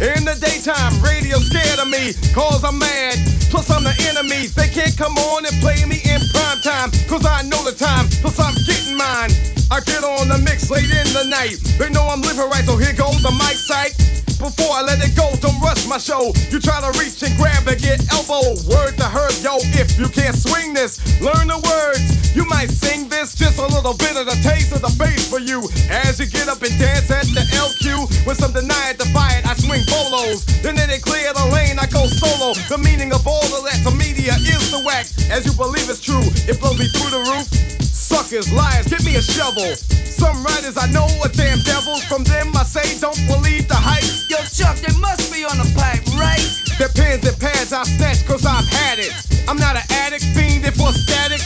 [0.00, 3.18] In the daytime, radio scared of me, cause I'm mad.
[3.50, 4.46] Plus, I'm the enemy.
[4.48, 6.90] They can't come on and play me in prime time.
[7.08, 9.61] cause I know the time, plus I'm getting mine.
[9.72, 11.56] I get on the mix late in the night.
[11.80, 13.96] They know I'm living right, so here goes the mic sight.
[14.36, 16.28] Before I let it go, don't rush my show.
[16.52, 18.52] You try to reach and grab and get elbow.
[18.68, 19.56] Word to herb, yo.
[19.72, 22.04] If you can't swing this, learn the words.
[22.36, 25.40] You might sing this, just a little bit of the taste of the bass for
[25.40, 25.64] you.
[25.88, 29.48] As you get up and dance at the LQ, with some deny it, defy it,
[29.48, 30.44] I swing bolos.
[30.60, 32.52] Then they clear the lane, I go solo.
[32.68, 35.08] The meaning of all of that to media is the whack.
[35.32, 37.81] As you believe it's true, it blows me through the roof.
[38.12, 39.74] Suckers, liars, give me a shovel.
[40.04, 42.04] Some writers I know are damn devils.
[42.04, 44.04] From them I say don't believe the hype.
[44.28, 46.44] Yo, Chuck, they must be on the pipe, right?
[46.76, 49.16] Their pens and pads I snatch cause I've had it.
[49.48, 51.40] I'm not an addict, fiend if for static.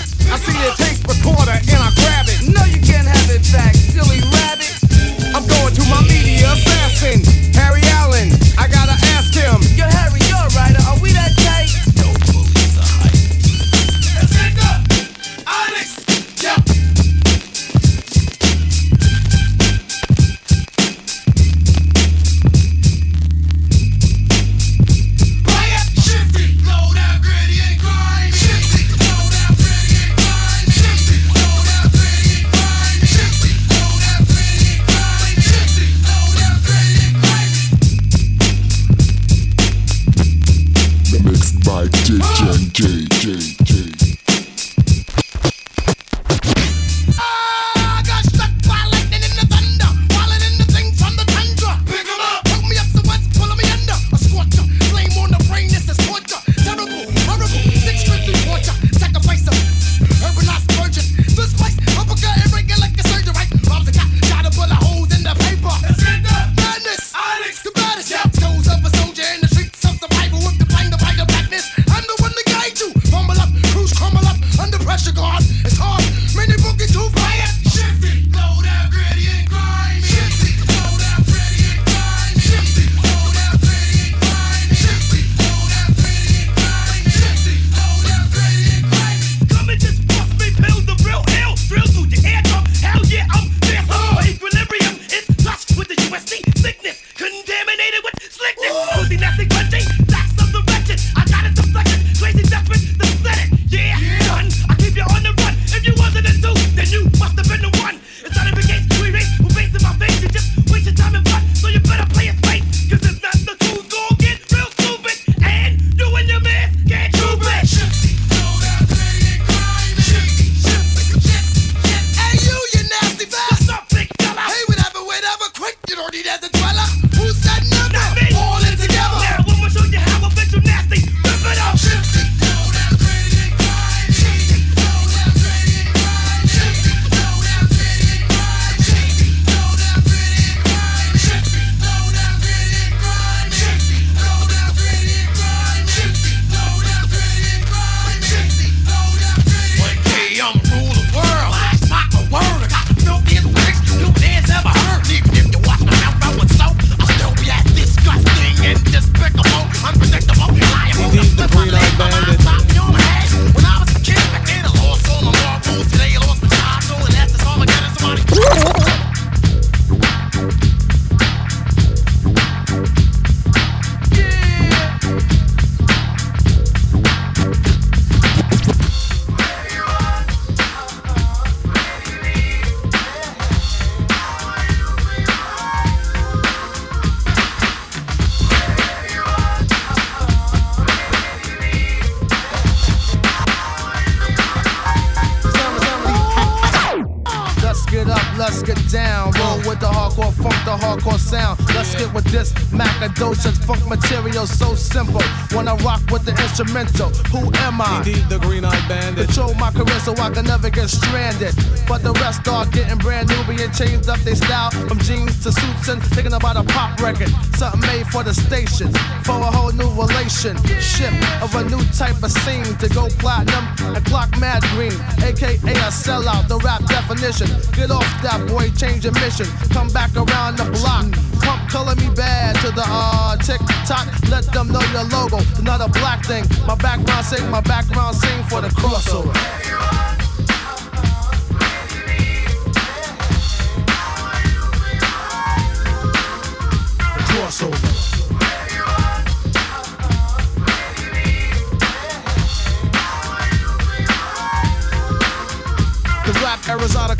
[206.58, 207.98] Instrumental, who am I?
[207.98, 209.26] Indeed, the Green Eyed Bandit.
[209.26, 211.54] Control my career so I can never get stranded.
[211.86, 215.52] But the rest are getting brand new, being changed up their style from jeans to
[215.52, 217.28] suits and thinking about a pop record.
[217.60, 218.88] Something made for the station,
[219.22, 221.12] for a whole new relationship
[221.44, 223.64] of a new type of scene to go platinum
[223.94, 226.48] and clock mad green, aka a sellout.
[226.48, 227.48] The rap definition.
[227.76, 229.46] Get off that boy, change your mission.
[229.76, 231.25] Come back around the block.
[231.46, 234.08] Pump color me bad to the uh tick tock.
[234.28, 235.38] Let them know your logo.
[235.38, 236.44] It's not a black thing.
[236.66, 239.65] My background sing, my background sing for the crossover.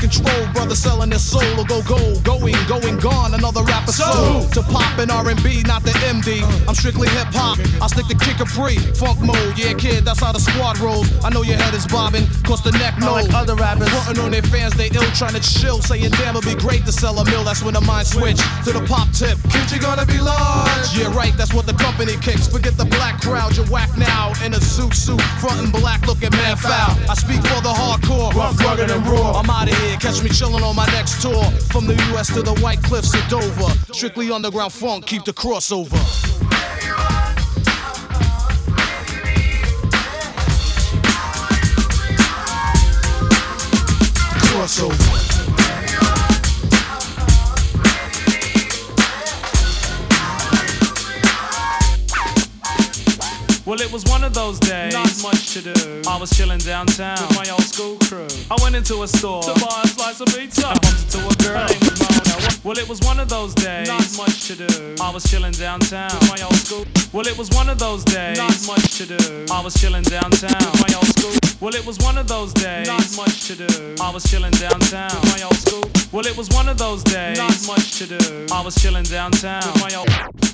[0.07, 3.35] Control, brother selling their soul will go gold, going, going, gone.
[3.35, 6.43] Another rapper soul to pop and R&B, not the MD.
[6.43, 6.69] Uh.
[6.69, 7.59] I'm strictly hip hop.
[7.83, 9.59] I stick to kick a free, funk mode.
[9.59, 11.11] Yeah, kid, that's how the squad rolls.
[11.25, 13.27] I know your head is bobbing, cause the neck knows.
[13.27, 13.89] like other rappers.
[13.91, 16.93] Putting on their fans, they ill, trying to chill, saying damn, it'd be great to
[16.93, 17.43] sell a mill.
[17.43, 19.39] That's when the mind switch to the pop tip.
[19.51, 20.95] Kid, you gonna be large.
[20.95, 22.47] Yeah, right, that's what the company kicks.
[22.47, 24.33] Forget the black crowd, you're whack now.
[24.45, 26.95] In a suit, suit, front and black, looking mad foul.
[27.11, 29.41] I speak for the hardcore, rough, rugged, and raw.
[29.41, 31.45] I'm out of here, catch me chilling on my next tour.
[31.73, 33.71] From the US to the White Cliffs of Dover.
[33.93, 35.37] Strictly underground funk, keep the.
[35.37, 36.46] Crossover.
[53.87, 54.93] It was one of those days.
[54.93, 56.03] Not much to do.
[56.09, 58.27] I was chilling downtown with my old school crew.
[58.51, 60.67] I went into a store to buy a slice of pizza.
[60.67, 62.16] I bumped into a girl.
[62.65, 62.77] Her name was Mona.
[62.77, 63.89] Well, it was one of those days.
[63.89, 64.95] Not much to do.
[65.01, 66.85] I was chilling downtown with my old school.
[67.13, 68.39] Well, it was one of those days.
[68.39, 69.47] Not much to do.
[69.51, 71.33] I was chilling downtown with my old school.
[71.61, 72.87] Well, it was one of those days.
[72.87, 73.95] Not much to do.
[74.01, 75.85] I was chilling downtown with my old school.
[76.13, 77.39] Well, it was one of those days.
[77.39, 78.47] Not much to do.
[78.53, 80.09] I was chilling downtown with my old.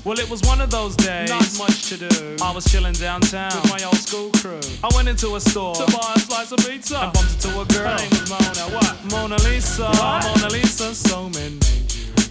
[0.04, 1.30] Well, it was one of those days.
[1.30, 2.36] Not much to do.
[2.42, 4.60] I was chilling downtown with my old school crew.
[4.84, 7.64] I went into a store to buy a slice of pizza and bumped into a
[7.66, 7.88] girl.
[7.88, 8.64] Her name was Mona.
[8.74, 8.94] What?
[9.10, 9.90] Mona Lisa.
[10.24, 10.94] Mona Lisa.
[10.94, 11.58] So many.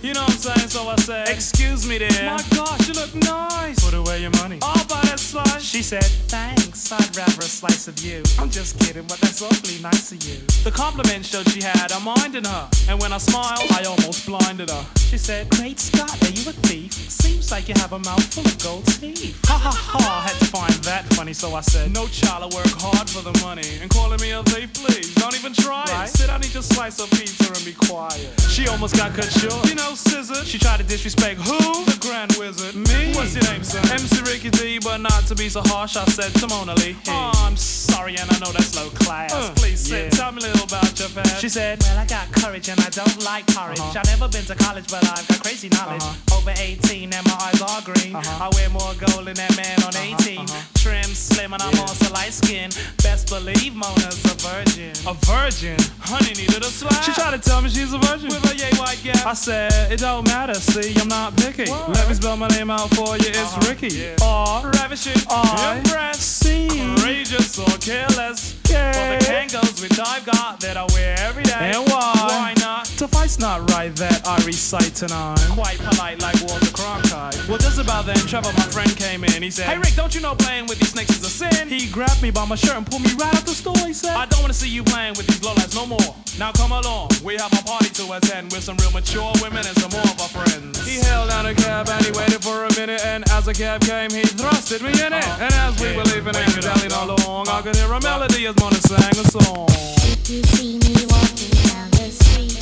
[0.02, 0.70] You know what I'm saying?
[0.70, 2.10] So I said, Excuse me, dear.
[2.26, 3.86] My gosh, you look nice.
[3.86, 4.58] Put away your money.
[4.64, 5.62] I'll buy that slice.
[5.62, 6.92] She said, Thanks.
[6.92, 8.24] I'd rather a slice of you.
[8.40, 10.36] I'm just kidding, but that's awfully nice of you.
[10.64, 14.26] The compliment showed she had a mind in her, and when I smiled, I almost
[14.26, 14.86] blinded her.
[14.98, 16.92] She said, Great Scott, are you a thief?
[16.94, 19.40] Seems like you have a mouth full of gold teeth.
[19.46, 20.24] Ha ha ha!
[20.24, 23.22] I had to find that funny, so I said, No child, I work hard for
[23.22, 23.80] the money.
[23.82, 26.10] And calling me a thief, please, don't even try it.
[26.10, 28.28] Sit down, eat your slice of pizza, and be quiet.
[28.50, 29.70] She almost got cut short.
[29.70, 30.46] You know, scissor.
[30.46, 31.58] She tried to disrespect who?
[31.86, 32.76] The Grand Wizard.
[32.76, 33.14] Me?
[33.16, 33.84] What's your name, son?
[33.92, 36.96] MC Ricky D, but not to be so harsh, I said to Mona Lee.
[37.08, 39.32] Oh, I'm sorry, and I know that's low class.
[39.60, 40.12] Please sit.
[40.14, 41.42] Tell me a little about your past.
[41.42, 43.80] She said, Well, I got courage, and I don't like courage.
[43.80, 44.00] Uh-huh.
[44.00, 46.04] I've never been to college, but I've got crazy knowledge.
[46.34, 48.16] Over 18, and my eyes are green.
[48.16, 48.46] Uh-huh.
[48.46, 50.48] I wear more gold than that man on 18.
[50.76, 52.78] Trim, slim, and I'm also light skinned.
[53.04, 54.94] Best believe Mona's a virgin.
[55.08, 55.78] A virgin?
[56.00, 57.04] Honey needed a slide.
[57.04, 58.30] She tried to tell me she's a virgin.
[58.30, 59.26] With a yay white gap.
[59.26, 61.70] I said, It don't matter, see, I'm not picky.
[61.72, 63.70] Let me spell my name out for you, it's uh-huh.
[63.70, 64.12] Ricky.
[64.22, 66.68] R, ravishing, R, impressed, C,
[66.98, 68.61] courageous or careless.
[68.72, 71.74] For the Kangols which I've got that I wear every day.
[71.76, 72.14] And why?
[72.16, 72.86] Why not?
[73.02, 75.40] To fight's not right that I recite tonight.
[75.52, 77.48] Quite polite like Walter Cronkite.
[77.50, 79.42] Well, just about then, Trevor, my friend, came in.
[79.42, 81.68] He said, Hey Rick, don't you know playing with these snakes is a sin?
[81.68, 83.78] He grabbed me by my shirt and pulled me right out the store.
[83.88, 86.16] He said, I don't wanna see you playing with these lowlights no more.
[86.40, 89.78] Now come along, we have a party to attend with some real mature women and
[89.78, 90.80] some more of our friends.
[90.88, 93.82] He held down a cab and he waited for a minute, and as the cab
[93.82, 95.24] came, he thrusted me in it.
[95.24, 95.44] Uh-huh.
[95.44, 98.76] And as we were leaving and dallying along, I could hear a melody as Mona
[98.76, 99.66] sang a song.
[100.06, 102.54] If you see me walking down the street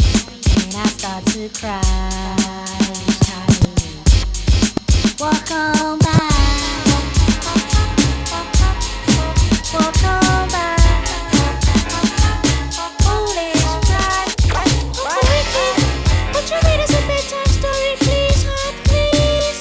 [0.64, 1.82] and I start to cry,
[5.20, 6.08] walk on by.
[9.74, 10.78] Walk on by.
[13.04, 14.32] Foolish pride.
[15.28, 15.68] Ricky,
[16.34, 19.60] would you read us a bedtime story, please, heart, please?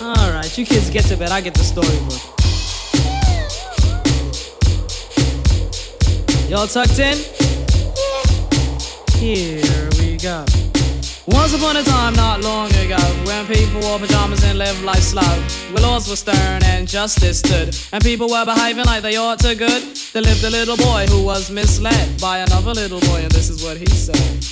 [0.00, 2.41] Alright, you kids get to bed, I get the storybook.
[6.52, 7.16] Y'all tucked in?
[9.16, 10.44] Here we go.
[11.26, 15.22] Once upon a time, not long ago, when people wore pajamas and lived life slow,
[15.72, 19.54] where laws were stern and justice stood, and people were behaving like they ought to
[19.54, 23.48] good, there lived a little boy who was misled by another little boy, and this
[23.48, 24.51] is what he said.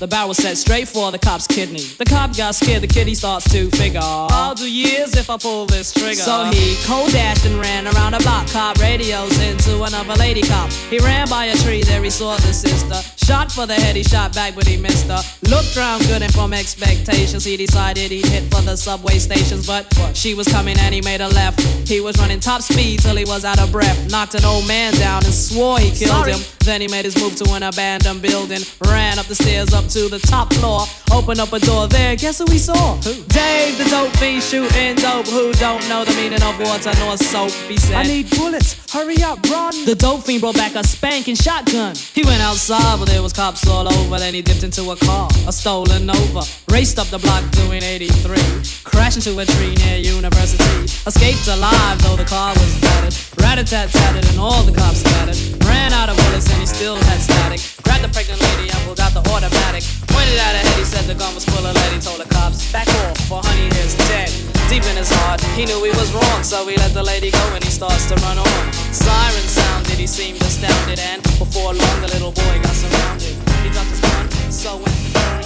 [0.00, 1.82] The barrel set straight for the cop's kidney.
[1.98, 4.00] The cop got scared, the he starts to figure.
[4.02, 6.14] I'll do years if I pull this trigger.
[6.14, 8.48] So he cold dashed and ran around a block.
[8.48, 10.72] Cop radios into another lady cop.
[10.88, 12.96] He ran by a tree, there he saw the sister.
[13.22, 15.20] Shot for the head, he shot back, but he missed her.
[15.50, 19.66] Looked round good and from expectations, he decided he'd hit for the subway stations.
[19.66, 21.60] But she was coming and he made a left.
[21.86, 24.10] He was running top speed till he was out of breath.
[24.10, 26.32] Knocked an old man down and swore he killed Sorry.
[26.32, 26.40] him.
[26.64, 28.60] Then he made his move to an abandoned building.
[28.86, 30.86] Ran up the stairs up to the top floor.
[31.10, 32.14] Open up a door there.
[32.14, 32.94] Guess who we saw?
[33.00, 35.26] Dave, the dope fiend shooting dope.
[35.26, 37.50] Who don't know the meaning of water nor soap?
[37.66, 38.78] He said, I need bullets.
[38.92, 39.74] Hurry up, run.
[39.84, 41.96] the dope fiend brought back a spanking shotgun.
[42.14, 44.18] He went outside, but there was cops all over.
[44.18, 46.42] Then he dipped into a car, a stolen Nova.
[46.70, 48.38] Raced up the block doing 83.
[48.84, 50.64] Crashed into a tree near University.
[51.06, 53.14] Escaped alive, though the car was battered.
[53.42, 55.38] Rat-a-tat-tatted and all the cops scattered.
[55.66, 57.60] Ran out of bullets and he still had static.
[57.82, 59.79] Grabbed the pregnant lady and pulled out the automatic.
[60.08, 61.92] Pointed at her head, he said the gun was full of lead.
[61.92, 64.30] He told the cops, back off, for honey is dead.
[64.68, 67.44] Deep in his heart, he knew he was wrong, so he let the lady go
[67.54, 68.72] and he starts to run on.
[68.94, 73.34] Siren sounded, he seemed astounded, and before long the little boy got surrounded.
[73.64, 75.39] He dropped his gun, so went the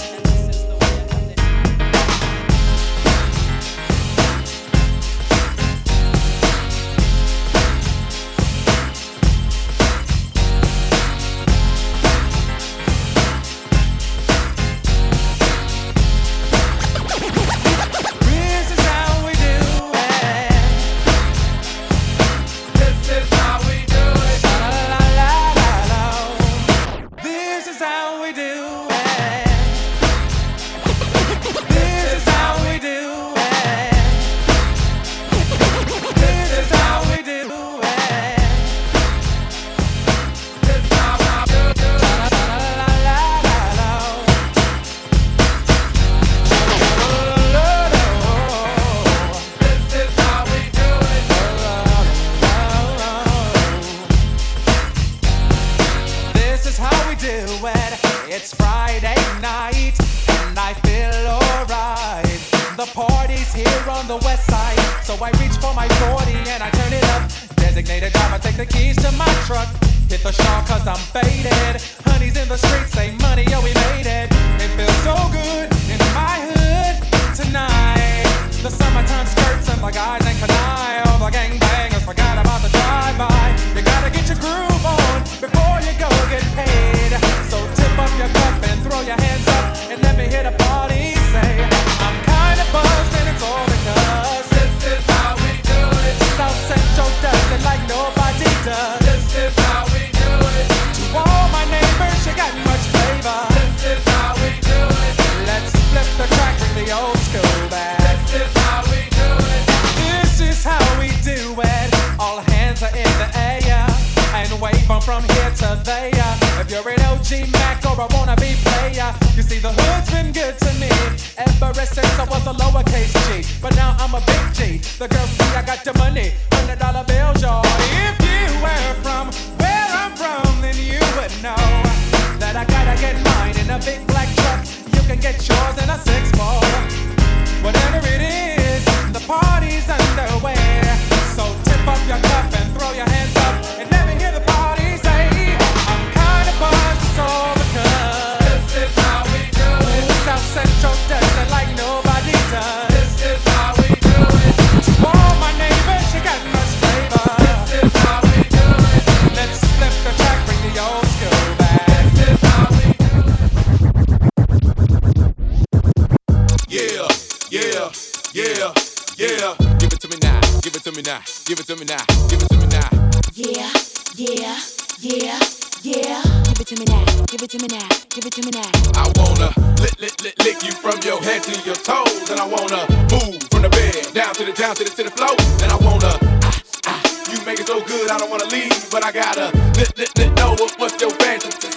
[179.16, 179.50] wanna
[179.80, 183.42] lick, lick, lick, lick you from your head to your toes, and I wanna move
[183.50, 186.12] from the bed down to the down to the to the floor, and I wanna.
[186.44, 189.96] Ah, ah, you make it so good, I don't wanna leave, but I gotta lick,
[189.98, 191.68] lick, lick, know what, what's your fantasy.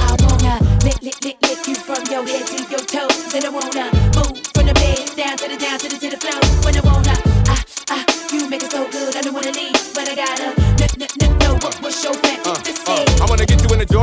[0.00, 3.50] I wanna lick, lick, lick, lick you from your head to your toes, and I
[3.50, 4.07] wanna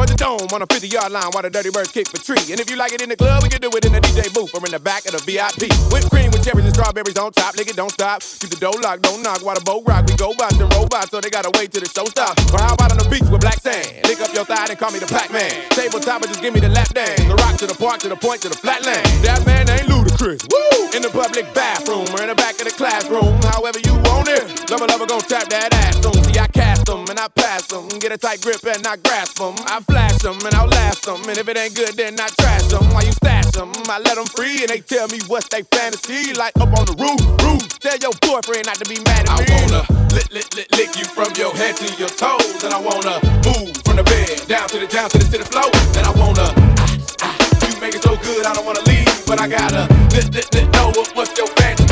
[0.07, 2.41] the Dome on a 50 yard line while the Dirty Birds kick for tree.
[2.51, 4.31] And if you like it in the club, we can do it in the DJ
[4.33, 5.71] booth or in the back of the VIP.
[5.91, 7.55] Whipped cream with cherries and strawberries on top.
[7.55, 8.21] Nigga, don't stop.
[8.21, 10.05] Keep the dough locked, don't knock while the boat rock.
[10.07, 12.39] We go bots and robots, so they gotta wait till the show stops.
[12.53, 14.05] Or how about on the beach with black sand?
[14.05, 15.51] Lick up your thigh and call me the Pac Man.
[15.71, 17.23] Tabletop and just give me the lap dance.
[17.25, 19.05] The rock to the park to the point to the flatland.
[19.25, 20.45] That man ain't Ludacris.
[20.51, 20.91] Woo!
[20.95, 23.35] In the public bathroom or in the back of the classroom.
[23.51, 24.43] However you want it.
[24.69, 26.15] Lover, lover, gon' tap that ass soon.
[26.23, 26.47] See, I
[26.85, 27.89] cast them and I I pass them.
[27.97, 29.55] Get a tight grip and I grasp them.
[29.65, 31.17] I flash them and I'll last them.
[31.25, 32.85] And if it ain't good, then I trash them.
[32.93, 36.37] While you stash them, I let them free and they tell me what's they fantasy.
[36.37, 37.65] Like up on the roof, roof.
[37.81, 39.49] Tell your boyfriend not to be mad at me.
[39.49, 39.81] I wanna
[40.13, 42.61] lick, lick, lick, lick you from your head to your toes.
[42.61, 45.49] And I wanna move from the bed down to the down to the to the
[45.49, 45.73] floor.
[45.97, 46.53] And I wanna
[46.85, 47.35] ah, ah,
[47.65, 50.69] you make it so good, I don't wanna leave, but I gotta lick, lick, lick,
[50.77, 51.89] know what, what's your fantasy.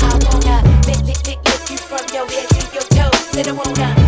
[0.00, 3.36] I wanna lick, lick, lick, lick you from your head to your toes.
[3.36, 4.03] And I wanna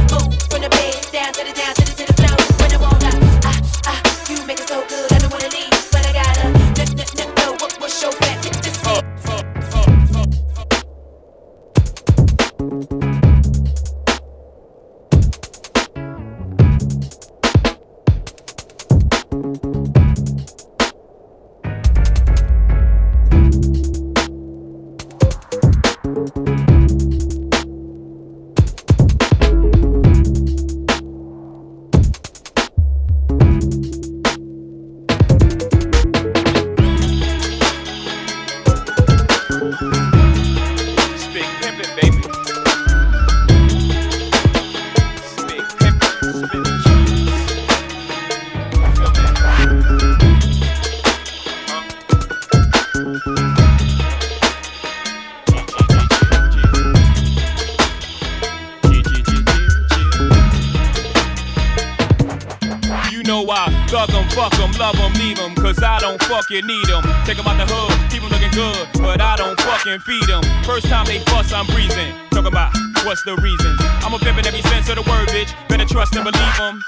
[71.86, 72.12] breezing.
[72.30, 72.72] Talking about
[73.04, 73.76] what's the reason?
[74.02, 75.52] I'm a pimp in every sense of the word, bitch.
[75.68, 76.82] Better trust and believe 'em.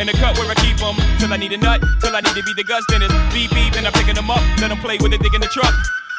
[0.00, 2.34] In the cut where I keep 'em, till I need a nut, till I need
[2.34, 4.78] to be the guts, then it's beep beep, and I'm picking 'em up, let 'em
[4.78, 5.74] play with it, dig in the truck.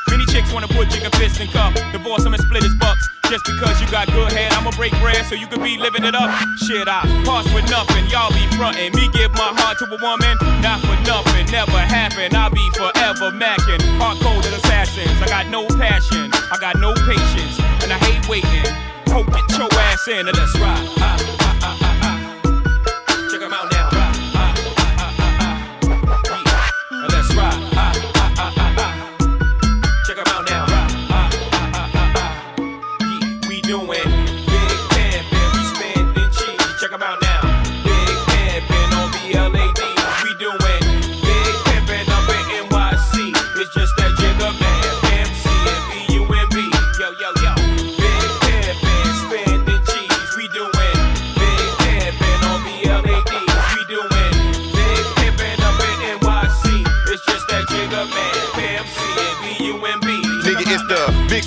[0.10, 3.04] Many chicks wanna put Jigga fist in cup, divorce 'em and split his bucks.
[3.30, 6.14] Just because you got good head, I'ma break bread so you could be living it
[6.14, 6.30] up.
[6.68, 8.94] Shit, I pass with nothing, y'all be frontin'.
[8.94, 12.36] Me give my heart to a woman, not for nothing, never happen.
[12.36, 13.82] I'll be forever macking.
[14.00, 17.56] Hard coded assassins, I got no passion, I got no patience,
[17.92, 18.64] I hate waiting.
[19.08, 20.88] Hope get your ass in and let's ride.
[20.98, 21.41] Ah,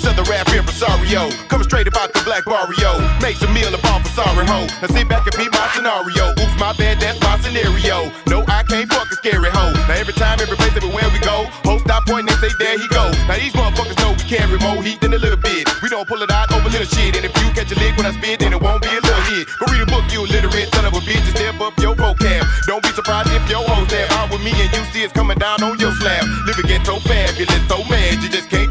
[0.05, 1.33] southern rap impresario.
[1.49, 3.01] Coming straight about the black barrio.
[3.25, 4.69] Makes a meal upon for sorry hoe.
[4.77, 6.29] Now sit back and be my scenario.
[6.37, 8.13] Oops, my bad, that's my scenario.
[8.29, 9.73] No, I can't fuck a scary hoe.
[9.89, 12.87] Now every time, every place, everywhere we go, host stop pointing and say, there he
[12.93, 13.09] go.
[13.25, 15.65] Now these motherfuckers know we carry more heat than a little bit.
[15.81, 17.17] We don't pull it out over little shit.
[17.17, 19.25] And if you catch a lick when I spit, then it won't be a little
[19.33, 19.49] hit.
[19.57, 22.45] Go read a book, you illiterate son of a bitch, and step up your vocab.
[22.69, 25.37] Don't be surprised if your hoes have out with me and you see it's coming
[25.41, 26.29] down on your slab.
[26.45, 28.64] Living ghetto fabulous, so mad you just can't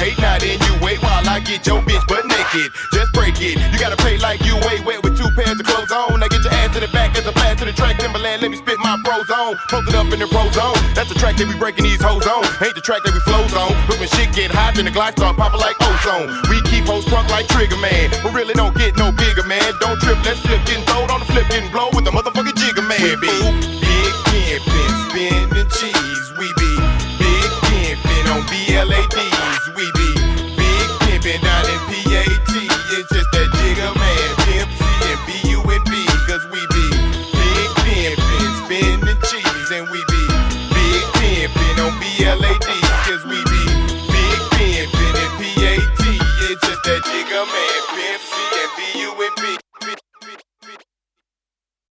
[0.00, 2.72] Hate not in you wait while I get your bitch butt naked.
[2.96, 3.60] Just break it.
[3.60, 6.16] You gotta play like you way wet with two pairs of clothes on.
[6.16, 8.00] Now get your ass in the back as a blast to the track.
[8.00, 9.60] Timbaland, let me spit my pros on.
[9.68, 10.72] Post it up in the pro zone.
[10.96, 12.40] That's the track that we breaking these hoes on.
[12.64, 13.76] Ain't the track that we flows on.
[13.84, 16.32] But when shit get hot, then the glide start popping like ozone.
[16.48, 18.08] We keep hoes drunk like Trigger Man.
[18.24, 19.68] But really don't get no bigger, man.
[19.84, 20.64] Don't trip, let's slip.
[20.64, 23.69] Getting throwed on the flip, getting blow with the motherfucking Jigga Man, bitch.